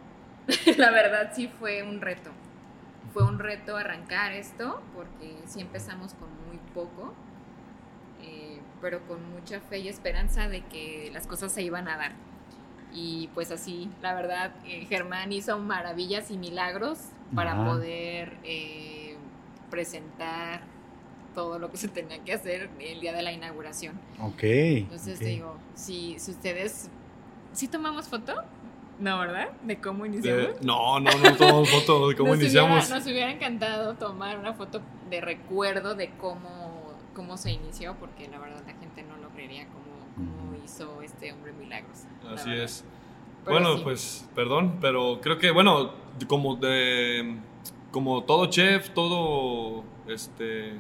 la 0.77 0.91
verdad 0.91 1.33
sí 1.35 1.49
fue 1.49 1.83
un 1.83 2.01
reto. 2.01 2.31
Fue 3.13 3.25
un 3.25 3.39
reto 3.39 3.77
arrancar 3.77 4.33
esto 4.33 4.81
porque 4.95 5.37
sí 5.47 5.61
empezamos 5.61 6.15
con 6.15 6.29
muy 6.49 6.59
poco, 6.75 7.13
eh, 8.23 8.61
pero 8.81 9.01
con 9.07 9.31
mucha 9.33 9.61
fe 9.61 9.79
y 9.81 9.89
esperanza 9.89 10.49
de 10.49 10.63
que 10.63 11.11
las 11.13 11.27
cosas 11.27 11.53
se 11.53 11.63
iban 11.63 11.89
a 11.89 11.97
dar. 11.97 12.13
Y 12.95 13.29
pues 13.35 13.51
así, 13.51 13.91
la 14.03 14.15
verdad, 14.15 14.53
eh, 14.67 14.85
Germán 14.87 15.33
hizo 15.33 15.59
maravillas 15.59 16.31
y 16.31 16.37
milagros 16.37 16.99
para 17.35 17.65
poder 17.65 18.37
eh, 18.45 19.17
presentar 19.71 20.61
todo 21.35 21.59
lo 21.59 21.71
que 21.71 21.77
se 21.77 21.89
tenía 21.89 22.23
que 22.25 22.33
hacer 22.35 22.71
el 22.81 23.01
día 23.01 23.13
de 23.13 23.23
la 23.23 23.33
inauguración. 23.33 23.99
Ok. 24.21 24.43
Entonces 24.43 25.19
digo, 25.21 25.57
si, 25.75 26.19
si 26.19 26.31
ustedes, 26.33 26.91
¿sí 27.53 27.69
tomamos 27.69 28.09
foto? 28.09 28.35
No, 28.99 29.19
¿verdad? 29.19 29.49
De 29.65 29.79
cómo 29.81 30.05
de- 30.05 30.11
iniciamos. 30.11 30.63
no, 30.63 31.01
no, 31.01 31.11
no 31.19 31.37
tomamos 31.37 31.69
foto 31.71 32.09
de 32.09 32.17
cómo 32.17 32.31
nos 32.31 32.41
iniciamos. 32.41 32.85
Hubiera, 32.85 32.99
nos 32.99 33.07
hubiera 33.07 33.31
encantado 33.33 33.95
tomar 33.95 34.39
una 34.39 34.53
foto 34.55 34.81
de 35.11 35.21
recuerdo 35.21 35.95
de 35.95 36.11
cómo, 36.21 36.93
cómo 37.15 37.37
se 37.37 37.51
inició, 37.53 37.95
porque 37.97 38.29
la 38.29 38.39
verdad 38.39 38.63
la 38.67 38.75
gente 38.75 39.03
no 39.03 39.17
lo 39.17 39.29
creería 39.31 39.67
cómo, 39.67 39.83
hizo 40.65 41.03
este 41.03 41.33
hombre 41.33 41.53
milagros. 41.53 42.05
la 42.25 42.33
Así 42.35 42.51
verdad. 42.51 42.65
es. 42.65 42.85
Pero 43.45 43.57
bueno, 43.59 43.77
sí. 43.79 43.83
pues, 43.83 44.29
perdón, 44.37 44.79
pero 44.81 45.21
creo 45.21 45.37
que, 45.39 45.51
bueno, 45.51 45.91
como 46.29 46.55
de, 46.55 47.39
como 47.91 48.23
todo 48.23 48.47
chef, 48.47 48.91
todo, 48.91 49.83
este, 50.07 50.75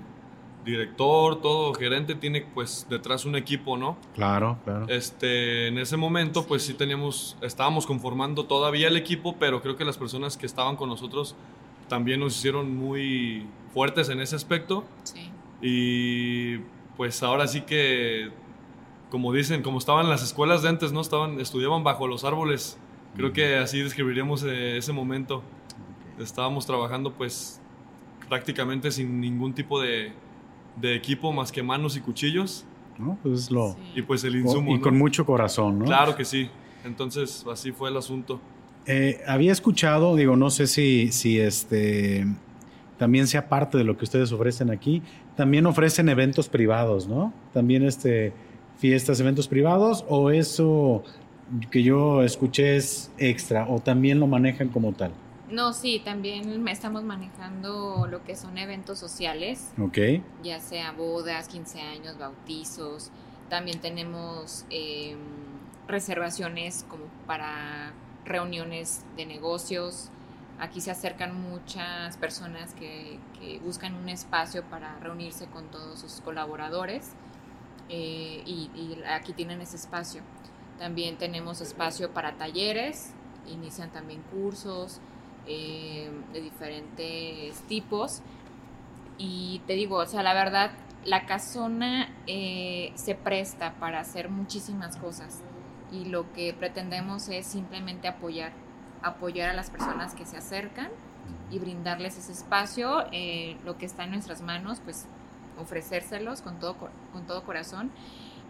director, 0.64 1.40
todo 1.40 1.74
gerente 1.74 2.14
tiene, 2.14 2.42
pues, 2.54 2.86
detrás 2.88 3.24
un 3.24 3.36
equipo, 3.36 3.76
¿no? 3.76 3.96
Claro, 4.14 4.58
claro. 4.64 4.86
Este, 4.88 5.68
en 5.68 5.78
ese 5.78 5.96
momento, 5.96 6.46
pues 6.46 6.62
sí 6.62 6.74
teníamos, 6.74 7.36
estábamos 7.40 7.86
conformando 7.86 8.44
todavía 8.44 8.88
el 8.88 8.96
equipo, 8.96 9.36
pero 9.38 9.60
creo 9.60 9.76
que 9.76 9.84
las 9.84 9.98
personas 9.98 10.36
que 10.36 10.46
estaban 10.46 10.76
con 10.76 10.88
nosotros 10.88 11.34
también 11.88 12.20
nos 12.20 12.36
hicieron 12.36 12.76
muy 12.76 13.46
fuertes 13.72 14.08
en 14.08 14.20
ese 14.20 14.36
aspecto. 14.36 14.84
Sí. 15.02 15.30
Y 15.60 16.58
pues 16.96 17.22
ahora 17.22 17.46
sí 17.48 17.62
que, 17.62 18.30
como 19.10 19.32
dicen, 19.32 19.62
como 19.62 19.78
estaban 19.78 20.08
las 20.08 20.22
escuelas 20.22 20.62
de 20.62 20.68
antes, 20.68 20.92
¿no? 20.92 21.00
Estaban, 21.00 21.40
estudiaban 21.40 21.84
bajo 21.84 22.06
los 22.06 22.24
árboles. 22.24 22.78
Creo 23.16 23.32
que 23.32 23.56
así 23.56 23.80
describiríamos 23.80 24.42
eh, 24.44 24.78
ese 24.78 24.92
momento. 24.92 25.42
Estábamos 26.18 26.66
trabajando 26.66 27.12
pues 27.12 27.60
prácticamente 28.28 28.90
sin 28.90 29.20
ningún 29.20 29.52
tipo 29.52 29.80
de, 29.80 30.12
de 30.76 30.94
equipo 30.94 31.32
más 31.32 31.52
que 31.52 31.62
manos 31.62 31.96
y 31.96 32.00
cuchillos. 32.00 32.64
¿No? 32.98 33.18
Pues 33.22 33.40
es 33.40 33.50
lo. 33.50 33.72
Sí. 33.72 33.78
Y 33.96 34.02
pues 34.02 34.24
el 34.24 34.36
insumo. 34.36 34.72
y 34.72 34.76
¿no? 34.76 34.82
con 34.82 34.96
mucho 34.96 35.24
corazón, 35.24 35.78
¿no? 35.78 35.84
Claro 35.86 36.14
que 36.14 36.24
sí. 36.24 36.48
Entonces, 36.84 37.44
así 37.50 37.72
fue 37.72 37.90
el 37.90 37.96
asunto. 37.96 38.40
Eh, 38.86 39.20
había 39.26 39.52
escuchado, 39.52 40.16
digo, 40.16 40.36
no 40.36 40.50
sé 40.50 40.66
si, 40.66 41.12
si 41.12 41.38
este 41.38 42.26
también 42.98 43.26
sea 43.26 43.48
parte 43.48 43.78
de 43.78 43.84
lo 43.84 43.96
que 43.96 44.04
ustedes 44.04 44.30
ofrecen 44.32 44.70
aquí. 44.70 45.02
También 45.36 45.66
ofrecen 45.66 46.08
eventos 46.08 46.48
privados, 46.48 47.08
¿no? 47.08 47.32
También 47.52 47.84
este 47.84 48.32
fiestas, 48.78 49.20
eventos 49.20 49.48
privados, 49.48 50.04
o 50.08 50.30
eso 50.30 51.02
que 51.70 51.82
yo 51.82 52.22
escuché 52.22 52.76
es 52.76 53.12
extra, 53.18 53.66
o 53.68 53.80
también 53.80 54.20
lo 54.20 54.26
manejan 54.26 54.68
como 54.68 54.92
tal. 54.92 55.12
No, 55.52 55.74
sí, 55.74 56.00
también 56.02 56.66
estamos 56.66 57.02
manejando 57.04 58.06
lo 58.10 58.24
que 58.24 58.36
son 58.36 58.56
eventos 58.56 58.98
sociales, 58.98 59.70
Ok. 59.78 59.98
ya 60.42 60.60
sea 60.60 60.92
bodas, 60.92 61.46
15 61.46 61.78
años, 61.82 62.16
bautizos. 62.16 63.10
También 63.50 63.78
tenemos 63.82 64.64
eh, 64.70 65.14
reservaciones 65.86 66.86
como 66.88 67.04
para 67.26 67.92
reuniones 68.24 69.04
de 69.14 69.26
negocios. 69.26 70.08
Aquí 70.58 70.80
se 70.80 70.90
acercan 70.90 71.38
muchas 71.38 72.16
personas 72.16 72.72
que, 72.72 73.18
que 73.38 73.58
buscan 73.58 73.94
un 73.94 74.08
espacio 74.08 74.62
para 74.64 74.98
reunirse 75.00 75.46
con 75.48 75.70
todos 75.70 76.00
sus 76.00 76.22
colaboradores 76.22 77.10
eh, 77.90 78.42
y, 78.46 78.70
y 78.74 79.02
aquí 79.06 79.34
tienen 79.34 79.60
ese 79.60 79.76
espacio. 79.76 80.22
También 80.78 81.18
tenemos 81.18 81.60
espacio 81.60 82.10
para 82.14 82.38
talleres, 82.38 83.10
inician 83.46 83.90
también 83.90 84.22
cursos 84.32 85.00
eh, 85.46 86.10
de 86.32 86.40
diferentes 86.40 87.60
tipos. 87.68 88.22
Y 89.18 89.60
te 89.66 89.74
digo, 89.74 89.96
o 89.96 90.06
sea, 90.06 90.22
la 90.22 90.34
verdad, 90.34 90.72
la 91.04 91.26
casona 91.26 92.08
eh, 92.26 92.92
se 92.94 93.14
presta 93.14 93.74
para 93.74 94.00
hacer 94.00 94.28
muchísimas 94.28 94.96
cosas. 94.96 95.40
Y 95.90 96.06
lo 96.06 96.32
que 96.32 96.54
pretendemos 96.54 97.28
es 97.28 97.46
simplemente 97.46 98.08
apoyar, 98.08 98.52
apoyar 99.02 99.50
a 99.50 99.52
las 99.52 99.70
personas 99.70 100.14
que 100.14 100.24
se 100.24 100.38
acercan 100.38 100.88
y 101.50 101.58
brindarles 101.58 102.16
ese 102.16 102.32
espacio, 102.32 103.04
eh, 103.12 103.56
lo 103.64 103.76
que 103.76 103.84
está 103.86 104.04
en 104.04 104.12
nuestras 104.12 104.40
manos, 104.40 104.80
pues 104.82 105.06
ofrecérselos 105.58 106.40
con 106.40 106.58
todo, 106.58 106.76
con 107.12 107.26
todo 107.26 107.44
corazón. 107.44 107.90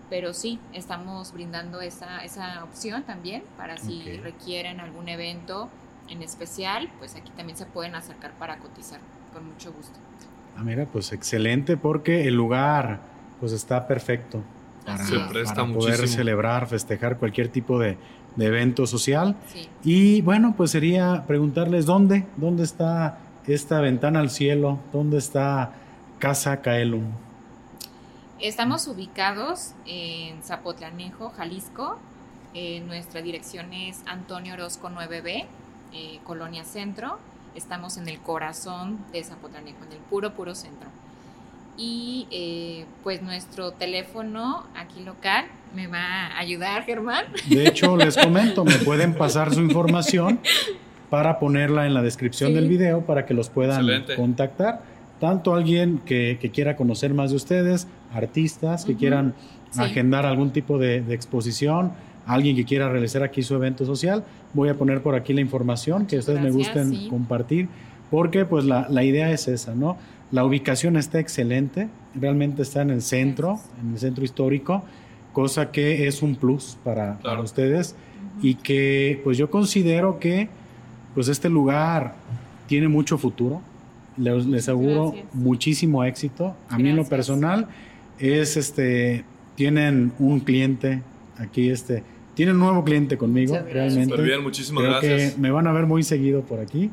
Pero 0.09 0.35
sí, 0.35 0.61
estamos 0.73 1.33
brindando 1.33 1.81
esa, 1.81 2.23
esa 2.25 2.63
opción 2.65 3.03
también 3.03 3.43
para 3.57 3.77
si 3.79 4.03
Ok. 4.19 4.23
requieren 4.25 4.79
algún 4.79 5.09
evento 5.09 5.69
en 6.13 6.23
especial, 6.23 6.91
pues 6.99 7.17
aquí 7.17 7.31
también 7.37 7.57
se 7.57 7.67
pueden 7.67 7.95
acercar 7.95 8.33
para 8.33 8.59
cotizar 8.59 9.01
con 9.33 9.47
mucho 9.47 9.73
gusto. 9.73 9.99
Ah, 10.57 10.63
mira, 10.63 10.85
pues 10.87 11.13
excelente 11.13 11.77
porque 11.77 12.29
el 12.29 12.35
lugar 12.35 13.01
pues 13.41 13.53
está 13.53 13.87
perfecto 13.89 14.43
para, 14.85 15.05
Se 15.05 15.19
presta 15.19 15.55
para 15.55 15.73
poder 15.73 15.97
muchísimo. 15.97 16.17
celebrar, 16.19 16.67
festejar 16.69 17.17
cualquier 17.19 17.49
tipo 17.49 17.79
de, 17.79 17.97
de 18.37 18.47
evento 18.47 18.87
social. 18.87 19.37
Sí. 19.53 19.69
Y 19.83 20.21
bueno, 20.23 20.55
pues 20.57 20.71
sería 20.71 21.25
preguntarles 21.27 21.87
dónde, 21.87 22.27
dónde 22.37 22.65
está 22.65 23.19
esta 23.47 23.81
ventana 23.81 24.21
al 24.21 24.31
cielo, 24.31 24.79
dónde 24.93 25.19
está 25.19 25.73
Casa 26.19 26.61
Caelum. 26.61 27.05
Estamos 28.39 28.87
ubicados 28.89 29.73
en 29.87 30.43
Zapotlanejo, 30.43 31.31
Jalisco. 31.31 31.99
Eh, 32.55 32.81
nuestra 32.87 33.23
dirección 33.23 33.73
es 33.73 34.03
Antonio 34.07 34.55
Orozco 34.55 34.91
9B, 34.91 35.47
eh, 35.95 36.19
Colonia 36.25 36.65
Centro. 36.65 37.19
Estamos 37.55 37.97
en 37.99 38.09
el 38.09 38.19
corazón 38.21 38.99
de 39.13 39.23
Zapotlanejo, 39.25 39.85
en 39.85 39.93
el 39.93 39.99
puro, 39.99 40.33
puro 40.35 40.55
centro. 40.55 40.89
Y 41.77 42.27
eh, 42.31 42.85
pues 43.03 43.23
nuestro 43.23 43.73
teléfono 43.73 44.65
aquí 44.77 45.03
local 45.03 45.47
me 45.75 45.87
va 45.87 46.27
a 46.27 46.39
ayudar, 46.39 46.85
Germán. 46.85 47.25
De 47.49 47.67
hecho, 47.67 47.97
les 47.97 48.17
comento, 48.17 48.65
me 48.65 48.75
pueden 48.77 49.15
pasar 49.15 49.55
su 49.55 49.61
información 49.61 50.39
para 51.09 51.39
ponerla 51.39 51.87
en 51.87 51.95
la 51.95 52.03
descripción 52.03 52.51
Sí. 52.51 52.55
del 52.55 52.69
video 52.69 53.03
para 53.07 53.25
que 53.27 53.33
los 53.35 53.49
puedan 53.49 53.81
Excelente. 53.81 54.17
contactar. 54.17 54.83
Tanto 55.21 55.55
alguien 55.55 55.99
que, 56.05 56.39
que 56.41 56.51
quiera 56.51 56.77
conocer 56.77 57.15
más 57.15 57.31
de 57.31 57.37
ustedes, 57.37 57.87
artistas 58.13 58.85
que 58.85 58.97
quieran 58.97 59.35
Sí. 59.71 59.81
agendar 59.81 60.27
algún 60.27 60.53
tipo 60.53 60.77
de, 60.79 61.01
de 61.01 61.15
exposición, 61.15 61.93
alguien 62.27 62.57
que 62.57 62.65
quiera 62.65 62.89
realizar 62.89 63.23
aquí 63.23 63.43
su 63.43 63.55
evento 63.55 63.85
social, 63.85 64.25
voy 64.55 64.69
a 64.69 64.75
poner 64.75 65.03
por 65.03 65.15
aquí 65.15 65.33
la 65.33 65.41
información 65.41 66.07
que 66.07 66.19
ustedes 66.19 66.41
me 66.41 66.51
gusten 66.51 67.09
compartir, 67.09 67.69
porque 68.11 68.45
pues 68.45 68.65
la, 68.65 68.87
la, 68.89 69.05
idea 69.05 69.31
es 69.31 69.49
esa, 69.49 69.75
¿no? 69.75 69.97
La 70.31 70.45
ubicación 70.45 70.97
está 70.97 71.19
excelente, 71.19 71.89
realmente 72.15 72.63
está 72.63 72.83
en 72.83 72.91
el 72.91 73.03
centro, 73.03 73.59
en 73.81 73.93
el 73.93 73.99
centro 73.99 74.25
histórico, 74.25 74.83
cosa 75.33 75.71
que 75.71 76.07
es 76.07 76.23
un 76.23 76.37
plus 76.37 76.79
para, 76.85 77.19
para 77.19 77.41
ustedes 77.41 77.97
y 78.41 78.55
que 78.55 79.21
pues 79.25 79.39
yo 79.39 79.51
considero 79.51 80.19
que 80.19 80.49
pues 81.15 81.29
este 81.29 81.49
lugar 81.49 82.15
tiene 82.67 82.89
mucho 82.89 83.19
futuro, 83.19 83.61
les, 84.17 84.47
les 84.47 84.65
aseguro 84.65 85.15
muchísimo 85.33 86.05
éxito. 86.05 86.55
A 86.69 86.79
mí 86.79 86.91
en 86.91 86.97
lo 86.97 87.05
personal 87.05 87.69
es 88.19 88.57
este, 88.57 89.25
tienen 89.55 90.13
un 90.19 90.41
cliente 90.41 91.03
aquí, 91.39 91.71
este, 91.71 92.03
tienen 92.35 92.57
un 92.57 92.63
nuevo 92.63 92.85
cliente 92.85 93.17
conmigo, 93.17 93.59
realmente. 93.71 94.21
bien, 94.23 94.43
muchísimas 94.43 94.85
gracias. 94.85 95.33
Que 95.33 95.41
me 95.41 95.51
van 95.51 95.67
a 95.67 95.73
ver 95.73 95.87
muy 95.87 96.03
seguido 96.03 96.43
por 96.43 96.61
aquí. 96.61 96.91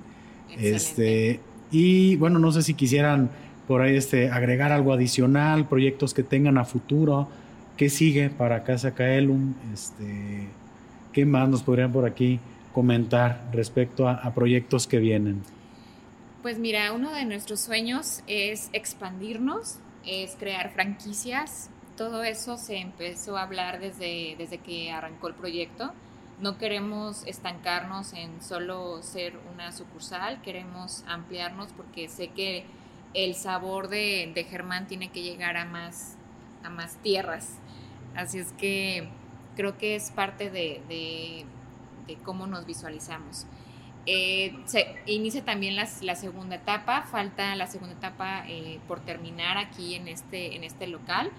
Este, 0.58 1.40
y 1.72 2.16
bueno, 2.18 2.40
no 2.40 2.52
sé 2.52 2.62
si 2.64 2.74
quisieran 2.74 3.30
por 3.68 3.82
ahí 3.82 3.96
este, 3.96 4.30
agregar 4.30 4.72
algo 4.72 4.94
adicional, 4.94 5.68
proyectos 5.68 6.14
que 6.14 6.24
tengan 6.24 6.58
a 6.58 6.66
futuro. 6.66 7.30
¿Qué 7.78 7.90
sigue 7.90 8.30
para 8.30 8.64
Casa 8.64 8.94
Kaelum? 8.94 9.54
Este, 9.74 10.48
¿Qué 11.14 11.26
más 11.26 11.48
nos 11.48 11.64
podrían 11.64 11.92
por 11.92 12.06
aquí 12.06 12.40
comentar 12.74 13.50
respecto 13.54 14.10
a 14.10 14.34
proyectos 14.34 14.86
que 14.88 15.00
vienen? 15.00 15.42
Pues 16.42 16.58
mira, 16.58 16.94
uno 16.94 17.12
de 17.12 17.26
nuestros 17.26 17.60
sueños 17.60 18.24
es 18.26 18.70
expandirnos, 18.72 19.80
es 20.06 20.36
crear 20.40 20.72
franquicias. 20.72 21.70
Todo 22.00 22.24
eso 22.24 22.56
se 22.56 22.78
empezó 22.78 23.36
a 23.36 23.42
hablar 23.42 23.82
desde, 23.82 24.36
desde 24.38 24.60
que 24.60 24.90
arrancó 24.90 25.28
el 25.28 25.34
proyecto. 25.34 25.92
No 26.40 26.58
queremos 26.58 27.28
estancarnos 27.28 28.14
en 28.14 28.42
solo 28.42 29.04
ser 29.04 29.38
una 29.54 29.74
sucursal, 29.74 30.42
queremos 30.42 31.04
ampliarnos 31.08 31.74
porque 31.74 32.08
sé 32.08 32.30
que 32.30 32.64
el 33.14 33.36
sabor 33.36 33.90
de, 33.90 34.48
Germán 34.50 34.88
tiene 34.88 35.10
que 35.10 35.24
llegar 35.24 35.58
a 35.58 35.66
más, 35.66 36.16
a 36.64 36.70
más 36.70 36.96
tierras. 37.04 37.58
Así 38.16 38.40
es 38.40 38.54
que 38.54 39.10
creo 39.58 39.78
que 39.78 39.98
es 39.98 40.10
parte 40.10 40.50
de, 40.50 40.82
de 40.88 42.16
cómo 42.24 42.48
nos 42.48 42.66
visualizamos. 42.66 43.46
Eh, 44.06 44.58
se 44.66 44.96
inicia 45.06 45.44
también 45.44 45.76
la 45.76 46.16
segunda 46.16 46.56
etapa, 46.56 47.04
falta 47.04 47.56
la 47.56 47.68
segunda 47.68 47.96
etapa 47.96 48.44
eh, 48.48 48.80
por 48.88 49.02
terminar 49.02 49.58
aquí 49.58 49.96
en 49.96 50.08
este, 50.08 50.56
en 50.56 50.64
este 50.64 50.88
local, 50.88 51.30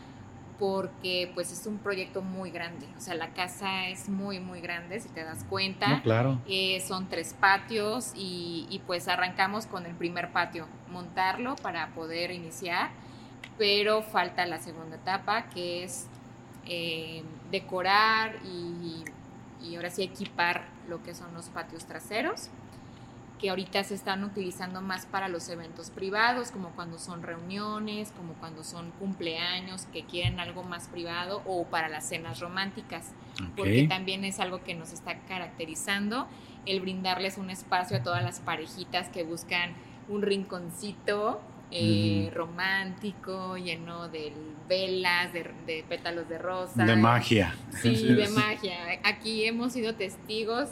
porque 0.60 1.32
pues 1.34 1.50
es 1.50 1.66
un 1.66 1.78
proyecto 1.78 2.20
muy 2.20 2.50
grande, 2.50 2.86
o 2.96 3.00
sea, 3.00 3.14
la 3.14 3.30
casa 3.30 3.88
es 3.88 4.10
muy, 4.10 4.40
muy 4.40 4.60
grande, 4.60 5.00
si 5.00 5.08
te 5.08 5.24
das 5.24 5.42
cuenta. 5.44 6.02
claro. 6.02 6.38
Eh, 6.46 6.84
son 6.86 7.08
tres 7.08 7.34
patios 7.34 8.12
y, 8.14 8.66
y, 8.68 8.80
pues 8.80 9.08
arrancamos 9.08 9.64
con 9.64 9.86
el 9.86 9.94
primer 9.94 10.32
patio, 10.32 10.66
montarlo 10.92 11.56
para 11.56 11.88
poder 11.94 12.30
iniciar, 12.30 12.90
pero 13.56 14.02
falta 14.02 14.44
la 14.44 14.58
segunda 14.58 14.96
etapa, 14.96 15.48
que 15.48 15.82
es 15.82 16.08
decorar 17.50 18.36
y, 18.44 19.02
y 19.66 19.76
ahora 19.76 19.90
sí 19.90 20.02
equipar 20.02 20.66
lo 20.88 21.02
que 21.02 21.14
son 21.14 21.32
los 21.34 21.48
patios 21.48 21.86
traseros 21.86 22.50
que 23.40 23.48
ahorita 23.48 23.82
se 23.84 23.94
están 23.94 24.22
utilizando 24.22 24.82
más 24.82 25.06
para 25.06 25.28
los 25.28 25.48
eventos 25.48 25.90
privados, 25.90 26.50
como 26.50 26.70
cuando 26.70 26.98
son 26.98 27.22
reuniones, 27.22 28.12
como 28.16 28.34
cuando 28.34 28.62
son 28.62 28.90
cumpleaños, 28.92 29.86
que 29.86 30.04
quieren 30.04 30.38
algo 30.40 30.62
más 30.62 30.88
privado, 30.88 31.42
o 31.46 31.64
para 31.64 31.88
las 31.88 32.06
cenas 32.06 32.40
románticas, 32.40 33.12
porque 33.56 33.88
también 33.88 34.24
es 34.24 34.40
algo 34.40 34.62
que 34.62 34.74
nos 34.74 34.92
está 34.92 35.20
caracterizando, 35.20 36.28
el 36.66 36.80
brindarles 36.80 37.38
un 37.38 37.48
espacio 37.48 37.96
a 37.96 38.02
todas 38.02 38.22
las 38.22 38.40
parejitas 38.40 39.08
que 39.08 39.22
buscan 39.22 39.72
un 40.08 40.20
rinconcito 40.20 41.40
eh, 41.70 42.30
romántico, 42.34 43.56
lleno 43.56 44.08
de 44.08 44.32
velas, 44.68 45.32
de, 45.32 45.50
de, 45.66 45.84
pétalos 45.88 46.28
de 46.28 46.36
rosa. 46.36 46.84
De 46.84 46.96
magia. 46.96 47.54
Sí, 47.80 48.04
de 48.04 48.28
magia. 48.36 49.00
Aquí 49.04 49.44
hemos 49.46 49.72
sido 49.72 49.94
testigos 49.94 50.68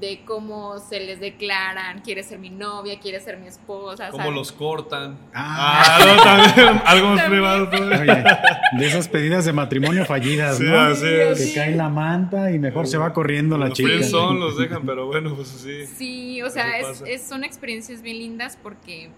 de 0.00 0.20
cómo 0.26 0.78
se 0.78 1.00
les 1.00 1.20
declaran, 1.20 2.00
quiere 2.00 2.22
ser 2.22 2.38
mi 2.38 2.50
novia, 2.50 2.98
quiere 3.00 3.20
ser 3.20 3.38
mi 3.38 3.46
esposa. 3.46 4.10
Cómo 4.10 4.30
los 4.30 4.52
cortan. 4.52 5.18
Ah, 5.34 5.82
ah 5.98 6.82
algo 6.86 7.08
más 7.08 7.22
privado. 7.24 7.66
de 8.78 8.86
esas 8.86 9.08
pedidas 9.08 9.44
de 9.44 9.52
matrimonio 9.52 10.04
fallidas, 10.04 10.60
¿no? 10.60 10.94
Que 10.94 11.52
cae 11.54 11.74
la 11.74 11.88
manta 11.88 12.50
y 12.50 12.58
mejor 12.58 12.86
se 12.86 12.98
va 12.98 13.12
corriendo 13.12 13.56
la 13.56 13.70
chica. 13.70 13.88
Los 13.88 14.10
son, 14.10 14.40
los 14.40 14.58
dejan, 14.58 14.84
pero 14.84 15.06
bueno, 15.06 15.34
pues 15.34 15.48
sí. 15.48 15.86
Sí, 15.86 16.42
o 16.42 16.50
sea, 16.50 16.78
es, 16.78 17.22
son 17.26 17.44
experiencias 17.44 18.02
bien 18.02 18.18
lindas 18.18 18.58
porque 18.62 19.10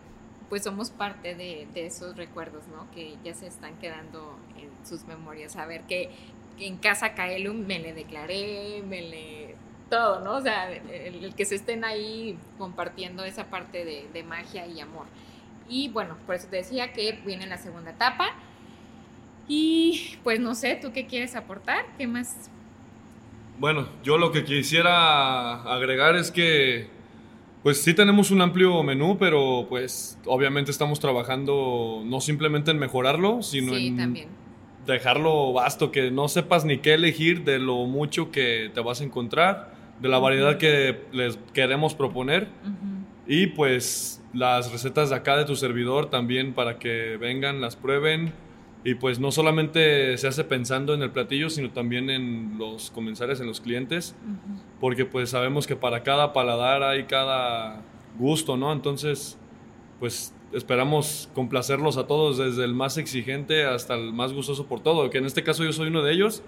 pues 0.49 0.63
somos 0.63 0.91
parte 0.91 1.35
de, 1.35 1.67
de, 1.75 1.87
esos 1.87 2.17
recuerdos, 2.17 2.63
¿no? 2.69 2.91
Que 2.93 3.17
ya 3.23 3.35
se 3.35 3.47
están 3.47 3.77
quedando 3.79 4.39
en 4.57 4.71
sus 4.87 5.05
memorias. 5.05 5.57
A 5.57 5.67
ver, 5.67 5.83
que 5.83 6.11
en 6.59 6.77
casa 6.77 7.15
Kaelum 7.15 7.67
me 7.67 7.79
le 7.79 7.93
declaré, 7.93 8.83
me 8.87 9.03
le 9.03 9.48
todo, 9.89 10.21
¿no? 10.21 10.37
O 10.37 10.41
sea, 10.41 10.71
el, 10.71 11.35
que 11.35 11.45
se 11.45 11.55
estén 11.55 11.85
ahí 11.85 12.39
compartiendo 12.59 13.25
esa 13.25 13.51
parte 13.51 13.85
de, 14.13 14.23
magia 14.23 14.67
y 14.67 14.81
amor. 14.81 15.07
Y 15.69 15.89
bueno, 15.89 16.17
por 16.27 16.35
eso 16.35 16.49
te 16.49 16.57
decía 16.57 16.93
que 16.93 17.21
viene 17.25 17.47
la 17.47 17.59
segunda 17.59 17.91
etapa. 17.91 18.31
Y 19.47 20.17
pues 20.23 20.41
no 20.41 20.55
sé, 20.55 20.79
¿tú 20.81 20.93
qué 20.93 21.07
quieres 21.07 21.35
aportar? 21.35 21.87
¿Qué 21.97 22.07
más? 22.07 22.51
Bueno, 23.59 23.89
yo 24.03 24.19
lo 24.19 24.31
que 24.31 24.45
quisiera 24.45 25.63
agregar 25.63 26.17
es 26.17 26.31
que 26.31 26.89
pues 27.63 27.83
sí 27.83 27.93
tenemos 27.93 28.31
un 28.31 28.41
amplio 28.41 28.83
menú, 28.83 29.17
pero 29.19 29.67
pues 29.69 30.19
obviamente 30.27 30.71
estamos 30.71 31.01
trabajando 31.01 32.03
no 32.05 32.21
simplemente 32.21 32.71
en 32.71 32.79
mejorarlo, 32.79 33.43
sino 33.43 33.75
en 33.75 34.29
dejarlo 34.87 35.53
vasto, 35.53 35.91
que 35.91 36.11
no 36.11 36.29
sepas 36.29 36.65
ni 36.65 36.79
qué 36.79 36.95
elegir 36.95 37.45
de 37.45 37.59
lo 37.59 37.87
mucho 37.87 38.31
que 38.31 38.71
te 38.75 38.81
vas 38.81 39.01
a 39.01 39.05
encontrar 39.05 39.78
de 40.01 40.09
la 40.09 40.19
variedad 40.19 40.59
que 40.59 41.05
les 41.13 41.39
queremos 41.53 41.95
proponer. 41.95 42.49
Y 43.27 43.49
pues 43.49 44.23
las 44.33 44.73
recetas 44.73 45.11
de 45.11 45.17
acá 45.17 45.37
de 45.37 45.45
tu 45.45 45.55
servidor 45.55 46.07
también 46.11 46.55
para 46.55 46.79
que 46.79 47.17
vengan, 47.19 47.61
las 47.61 47.77
prueben. 47.77 48.33
Y 48.85 48.95
pues 48.95 49.19
no 49.19 49.33
solamente 49.33 50.17
se 50.19 50.29
hace 50.29 50.45
pensando 50.45 50.95
en 50.95 51.03
el 51.03 51.11
platillo, 51.11 51.51
sino 51.51 51.71
también 51.71 52.11
en 52.11 52.57
los 52.59 52.91
comensales, 52.91 53.41
en 53.41 53.47
los 53.47 53.61
clientes. 53.61 54.15
Porque 54.81 55.05
pues 55.05 55.31
sabemos 55.31 55.67
que 55.67 55.77
para 55.77 56.03
cada 56.03 56.33
paladar 56.33 56.83
hay 56.83 57.05
cada 57.05 57.83
gusto, 58.19 58.57
¿no? 58.57 58.73
Entonces, 58.73 59.37
pues 59.99 60.33
esperamos 60.53 61.29
complacerlos 61.35 61.99
a 61.99 62.07
todos, 62.07 62.39
desde 62.39 62.65
el 62.65 62.73
más 62.73 62.97
exigente 62.97 63.65
hasta 63.65 63.95
el 63.95 64.13
más 64.13 64.33
gustoso 64.33 64.67
por 64.67 64.81
todo. 64.81 65.11
Que 65.11 65.19
en 65.19 65.27
este 65.27 65.43
caso 65.43 65.65
yo 65.65 65.73
soy 65.73 65.89
uno 65.89 66.03
de 66.03 66.13
ellos. 66.13 66.43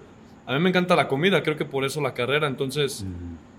A 0.51 0.55
mí 0.55 0.59
me 0.59 0.71
encanta 0.71 0.97
la 0.97 1.07
comida, 1.07 1.45
creo 1.45 1.57
que 1.57 1.65
por 1.65 1.85
eso 1.85 2.01
la 2.01 2.13
carrera. 2.13 2.49
Entonces, 2.49 3.07
uh 3.07 3.51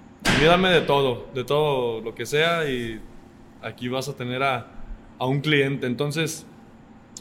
de 0.42 0.82
todo, 0.82 1.30
de 1.34 1.46
todo 1.46 2.02
lo 2.02 2.14
que 2.14 2.26
sea 2.26 2.70
y 2.70 3.00
aquí 3.62 3.88
vas 3.88 4.10
a 4.10 4.16
tener 4.18 4.44
a, 4.44 4.68
a, 5.18 5.26
un 5.26 5.40
cliente. 5.40 5.88
Entonces, 5.88 6.46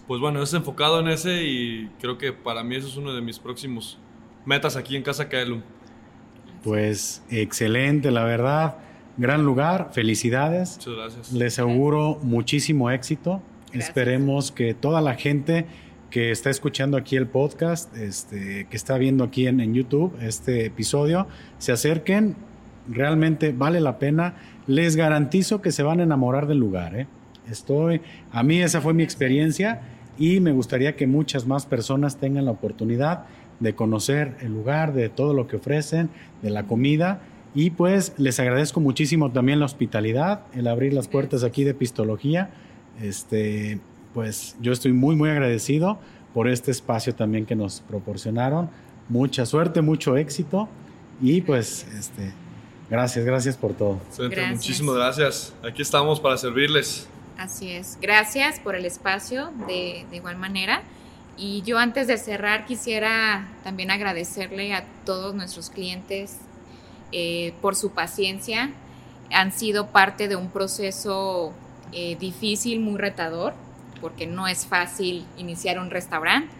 pues 0.08 0.20
bueno, 0.20 0.42
es 0.42 0.52
enfocado 0.54 0.98
en 0.98 1.06
ese 1.06 1.44
y 1.44 1.88
creo 2.00 2.18
que 2.18 2.32
para 2.32 2.64
mí 2.64 2.74
eso 2.74 2.88
es 2.88 2.96
uno 2.96 3.14
de 3.14 3.20
mis 3.20 3.38
próximos 3.38 3.96
metas 4.44 4.74
aquí 4.74 4.96
en 4.96 5.04
Casa 5.04 5.28
Kaelum. 5.28 5.62
Pues 6.64 7.22
excelente, 7.30 8.10
la 8.10 8.24
verdad. 8.24 8.78
Gran 9.18 9.44
lugar, 9.44 9.90
felicidades. 9.92 10.78
Muchas 10.78 10.94
gracias. 10.94 11.32
Les 11.32 11.58
auguro 11.60 12.18
muchísimo 12.22 12.90
éxito. 12.90 13.40
Esperemos 13.72 14.50
que 14.50 14.74
toda 14.74 15.00
la 15.00 15.14
gente 15.14 15.66
que 16.10 16.30
está 16.30 16.50
escuchando 16.50 16.96
aquí 16.96 17.16
el 17.16 17.26
podcast, 17.26 17.96
este, 17.96 18.66
que 18.68 18.76
está 18.76 18.98
viendo 18.98 19.24
aquí 19.24 19.46
en, 19.46 19.60
en, 19.60 19.74
YouTube 19.74 20.12
este 20.20 20.66
episodio, 20.66 21.28
se 21.58 21.72
acerquen, 21.72 22.36
realmente 22.88 23.52
vale 23.52 23.80
la 23.80 23.98
pena. 23.98 24.34
Les 24.66 24.96
garantizo 24.96 25.62
que 25.62 25.72
se 25.72 25.82
van 25.82 26.00
a 26.00 26.02
enamorar 26.02 26.46
del 26.46 26.58
lugar. 26.58 26.96
¿eh? 26.96 27.06
Estoy, 27.48 28.00
a 28.32 28.42
mí 28.42 28.60
esa 28.60 28.80
fue 28.80 28.94
mi 28.94 29.02
experiencia 29.02 29.80
y 30.18 30.40
me 30.40 30.52
gustaría 30.52 30.96
que 30.96 31.06
muchas 31.06 31.46
más 31.46 31.66
personas 31.66 32.18
tengan 32.18 32.44
la 32.44 32.50
oportunidad 32.50 33.24
de 33.60 33.74
conocer 33.74 34.36
el 34.40 34.52
lugar, 34.52 34.92
de 34.92 35.08
todo 35.08 35.34
lo 35.34 35.46
que 35.46 35.56
ofrecen, 35.56 36.10
de 36.42 36.50
la 36.50 36.64
comida. 36.64 37.22
Y 37.54 37.70
pues 37.70 38.14
les 38.16 38.38
agradezco 38.40 38.80
muchísimo 38.80 39.32
también 39.32 39.58
la 39.60 39.66
hospitalidad, 39.66 40.42
el 40.54 40.66
abrir 40.66 40.92
las 40.92 41.08
puertas 41.08 41.44
aquí 41.44 41.64
de 41.64 41.74
Pistología. 41.74 42.50
Este, 43.00 43.80
pues 44.14 44.56
yo 44.60 44.72
estoy 44.72 44.92
muy, 44.92 45.16
muy 45.16 45.30
agradecido 45.30 45.98
por 46.34 46.48
este 46.48 46.70
espacio 46.70 47.14
también 47.14 47.46
que 47.46 47.54
nos 47.54 47.80
proporcionaron. 47.80 48.70
Mucha 49.08 49.46
suerte, 49.46 49.82
mucho 49.82 50.16
éxito 50.16 50.68
y 51.20 51.40
pues 51.40 51.86
este, 51.98 52.32
gracias, 52.88 53.24
gracias 53.24 53.56
por 53.56 53.74
todo. 53.74 54.00
Muchísimas 54.50 54.94
gracias. 54.94 55.52
Aquí 55.62 55.82
estamos 55.82 56.20
para 56.20 56.36
servirles. 56.36 57.08
Así 57.36 57.70
es. 57.70 57.98
Gracias 58.00 58.60
por 58.60 58.74
el 58.74 58.84
espacio 58.84 59.50
de, 59.66 60.06
de 60.10 60.16
igual 60.16 60.36
manera. 60.36 60.82
Y 61.36 61.62
yo 61.62 61.78
antes 61.78 62.06
de 62.06 62.18
cerrar 62.18 62.66
quisiera 62.66 63.48
también 63.64 63.90
agradecerle 63.90 64.74
a 64.74 64.84
todos 65.06 65.34
nuestros 65.34 65.70
clientes 65.70 66.36
eh, 67.12 67.54
por 67.60 67.74
su 67.76 67.90
paciencia. 67.92 68.72
Han 69.32 69.52
sido 69.52 69.86
parte 69.86 70.28
de 70.28 70.36
un 70.36 70.50
proceso 70.50 71.52
eh, 71.92 72.16
difícil, 72.20 72.80
muy 72.80 72.98
retador, 72.98 73.54
porque 74.00 74.26
no 74.26 74.48
es 74.48 74.66
fácil 74.66 75.24
iniciar 75.36 75.78
un 75.78 75.90
restaurante. 75.90 76.54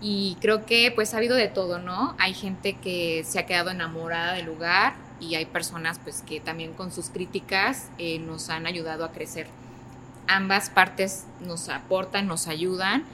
Y 0.00 0.38
creo 0.40 0.64
que 0.64 0.90
pues 0.94 1.12
ha 1.12 1.18
habido 1.18 1.36
de 1.36 1.48
todo, 1.48 1.78
¿no? 1.78 2.14
Hay 2.18 2.32
gente 2.32 2.74
que 2.74 3.24
se 3.26 3.38
ha 3.38 3.46
quedado 3.46 3.70
enamorada 3.70 4.32
del 4.32 4.46
lugar 4.46 4.94
y 5.20 5.34
hay 5.34 5.44
personas 5.44 5.98
pues 6.02 6.22
que 6.22 6.40
también 6.40 6.72
con 6.72 6.90
sus 6.90 7.10
críticas 7.10 7.90
eh, 7.98 8.18
nos 8.18 8.48
han 8.48 8.66
ayudado 8.66 9.04
a 9.04 9.12
crecer. 9.12 9.48
Ambas 10.26 10.70
partes 10.70 11.26
nos 11.40 11.68
aportan, 11.68 12.26
nos 12.26 12.46
ayudan 12.46 13.04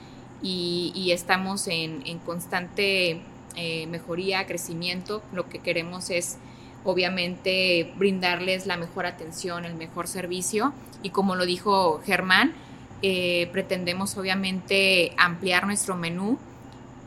y, 0.41 1.09
estamos 1.11 1.67
en, 1.67 2.01
constante 2.19 3.21
eh, 3.55 3.87
mejoría, 3.87 4.45
crecimiento. 4.45 5.21
Lo 5.33 5.49
que 5.49 5.59
queremos 5.59 6.09
es 6.09 6.37
obviamente 6.83 7.91
brindarles 7.97 8.67
la 8.67 8.77
mejor 8.77 9.05
atención, 9.05 9.65
el 9.65 9.75
mejor 9.75 10.07
servicio 10.07 10.73
y 11.03 11.09
como 11.09 11.35
lo 11.35 11.45
dijo 11.45 12.01
Germán, 12.05 12.53
eh, 13.01 13.49
pretendemos 13.51 14.17
obviamente 14.17 15.13
ampliar 15.17 15.65
nuestro 15.67 15.95
menú 15.95 16.37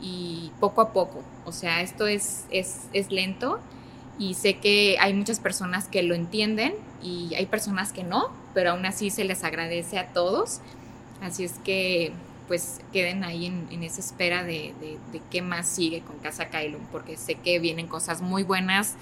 y 0.00 0.53
poco 0.61 0.81
a 0.81 0.92
poco. 0.92 1.22
O 1.44 1.53
sea, 1.53 1.83
esto 1.83 2.07
es, 2.07 2.44
es, 2.50 2.83
es, 2.92 3.11
lento 3.11 3.61
y 4.18 4.35
sé 4.35 4.59
que 4.59 4.96
hay 5.00 5.14
muchas 5.14 5.40
personas 5.40 5.88
que 5.88 6.03
lo 6.03 6.14
entienden 6.14 6.74
y 7.03 7.35
hay 7.35 7.46
personas 7.46 7.92
que 7.92 8.05
no, 8.05 8.31
pero 8.55 8.72
aún 8.72 8.87
así 8.87 9.11
se 9.11 9.24
les 9.24 9.42
agradece 9.42 9.98
a 9.98 10.12
todos. 10.12 10.61
Así 11.20 11.44
es 11.44 11.59
que 11.64 12.12
pues 12.46 12.81
queden 12.92 13.22
ahí 13.22 13.46
en, 13.46 13.83
esa 13.85 14.00
espera 14.00 14.42
de, 14.42 14.74
de, 14.81 15.22
qué 15.31 15.40
más 15.40 15.68
sigue 15.68 16.00
con 16.00 16.18
Casa 16.18 16.48
Kailun, 16.48 16.83
porque 16.90 17.16
sé 17.16 17.37
que 17.37 17.61
vienen 17.61 17.87
cosas 17.87 18.22
muy 18.22 18.42
buenas, 18.42 18.96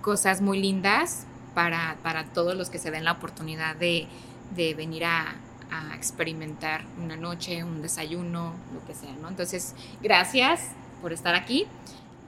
cosas 0.00 0.40
muy 0.40 0.60
lindas 0.60 1.26
para, 1.54 1.96
para 2.04 2.24
todos 2.26 2.54
los 2.54 2.70
que 2.70 2.78
se 2.78 2.92
den 2.92 3.02
la 3.04 3.10
oportunidad 3.10 3.74
de, 3.74 4.06
de 4.54 4.74
venir 4.74 5.06
a, 5.06 5.34
a 5.70 5.94
experimentar 5.94 6.84
una 7.02 7.16
noche, 7.16 7.64
un 7.64 7.82
desayuno, 7.82 8.54
lo 8.72 8.86
que 8.86 8.94
sea, 8.94 9.12
¿no? 9.20 9.28
Entonces, 9.28 9.74
gracias 10.02 10.70
por 11.02 11.12
estar 11.12 11.34
aquí 11.34 11.66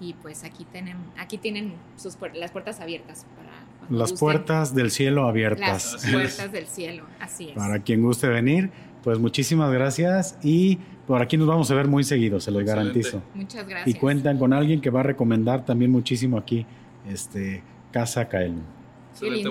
y 0.00 0.14
pues 0.14 0.44
aquí 0.44 0.64
tienen, 0.70 0.96
aquí 1.18 1.38
tienen 1.38 1.74
sus 1.96 2.16
las 2.34 2.50
puertas 2.50 2.80
abiertas 2.80 3.26
para... 3.36 3.46
Las 3.88 4.12
puertas 4.14 4.74
del 4.74 4.90
cielo 4.90 5.28
abiertas. 5.28 5.92
Las 5.92 6.12
puertas 6.12 6.52
del 6.52 6.66
cielo, 6.66 7.04
así 7.20 7.50
es. 7.50 7.54
Para 7.54 7.80
quien 7.80 8.02
guste 8.02 8.28
venir, 8.28 8.70
pues 9.02 9.18
muchísimas 9.18 9.72
gracias 9.72 10.36
y 10.42 10.78
por 11.06 11.22
aquí 11.22 11.36
nos 11.36 11.46
vamos 11.46 11.70
a 11.70 11.74
ver 11.74 11.86
muy 11.86 12.02
seguido, 12.02 12.40
se 12.40 12.50
los 12.50 12.64
garantizo. 12.64 13.22
Muchas 13.34 13.66
gracias. 13.68 13.94
Y 13.94 13.98
cuentan 13.98 14.38
con 14.38 14.52
alguien 14.52 14.80
que 14.80 14.90
va 14.90 15.00
a 15.00 15.04
recomendar 15.04 15.64
también 15.64 15.92
muchísimo 15.92 16.36
aquí, 16.36 16.66
este, 17.08 17.62
Casa 17.92 18.28
Kael. 18.28 18.56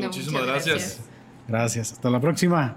Muchísimas 0.01 0.45
gracias. 0.45 1.01
Gracias, 1.47 1.93
hasta 1.93 2.09
la 2.09 2.19
próxima. 2.19 2.75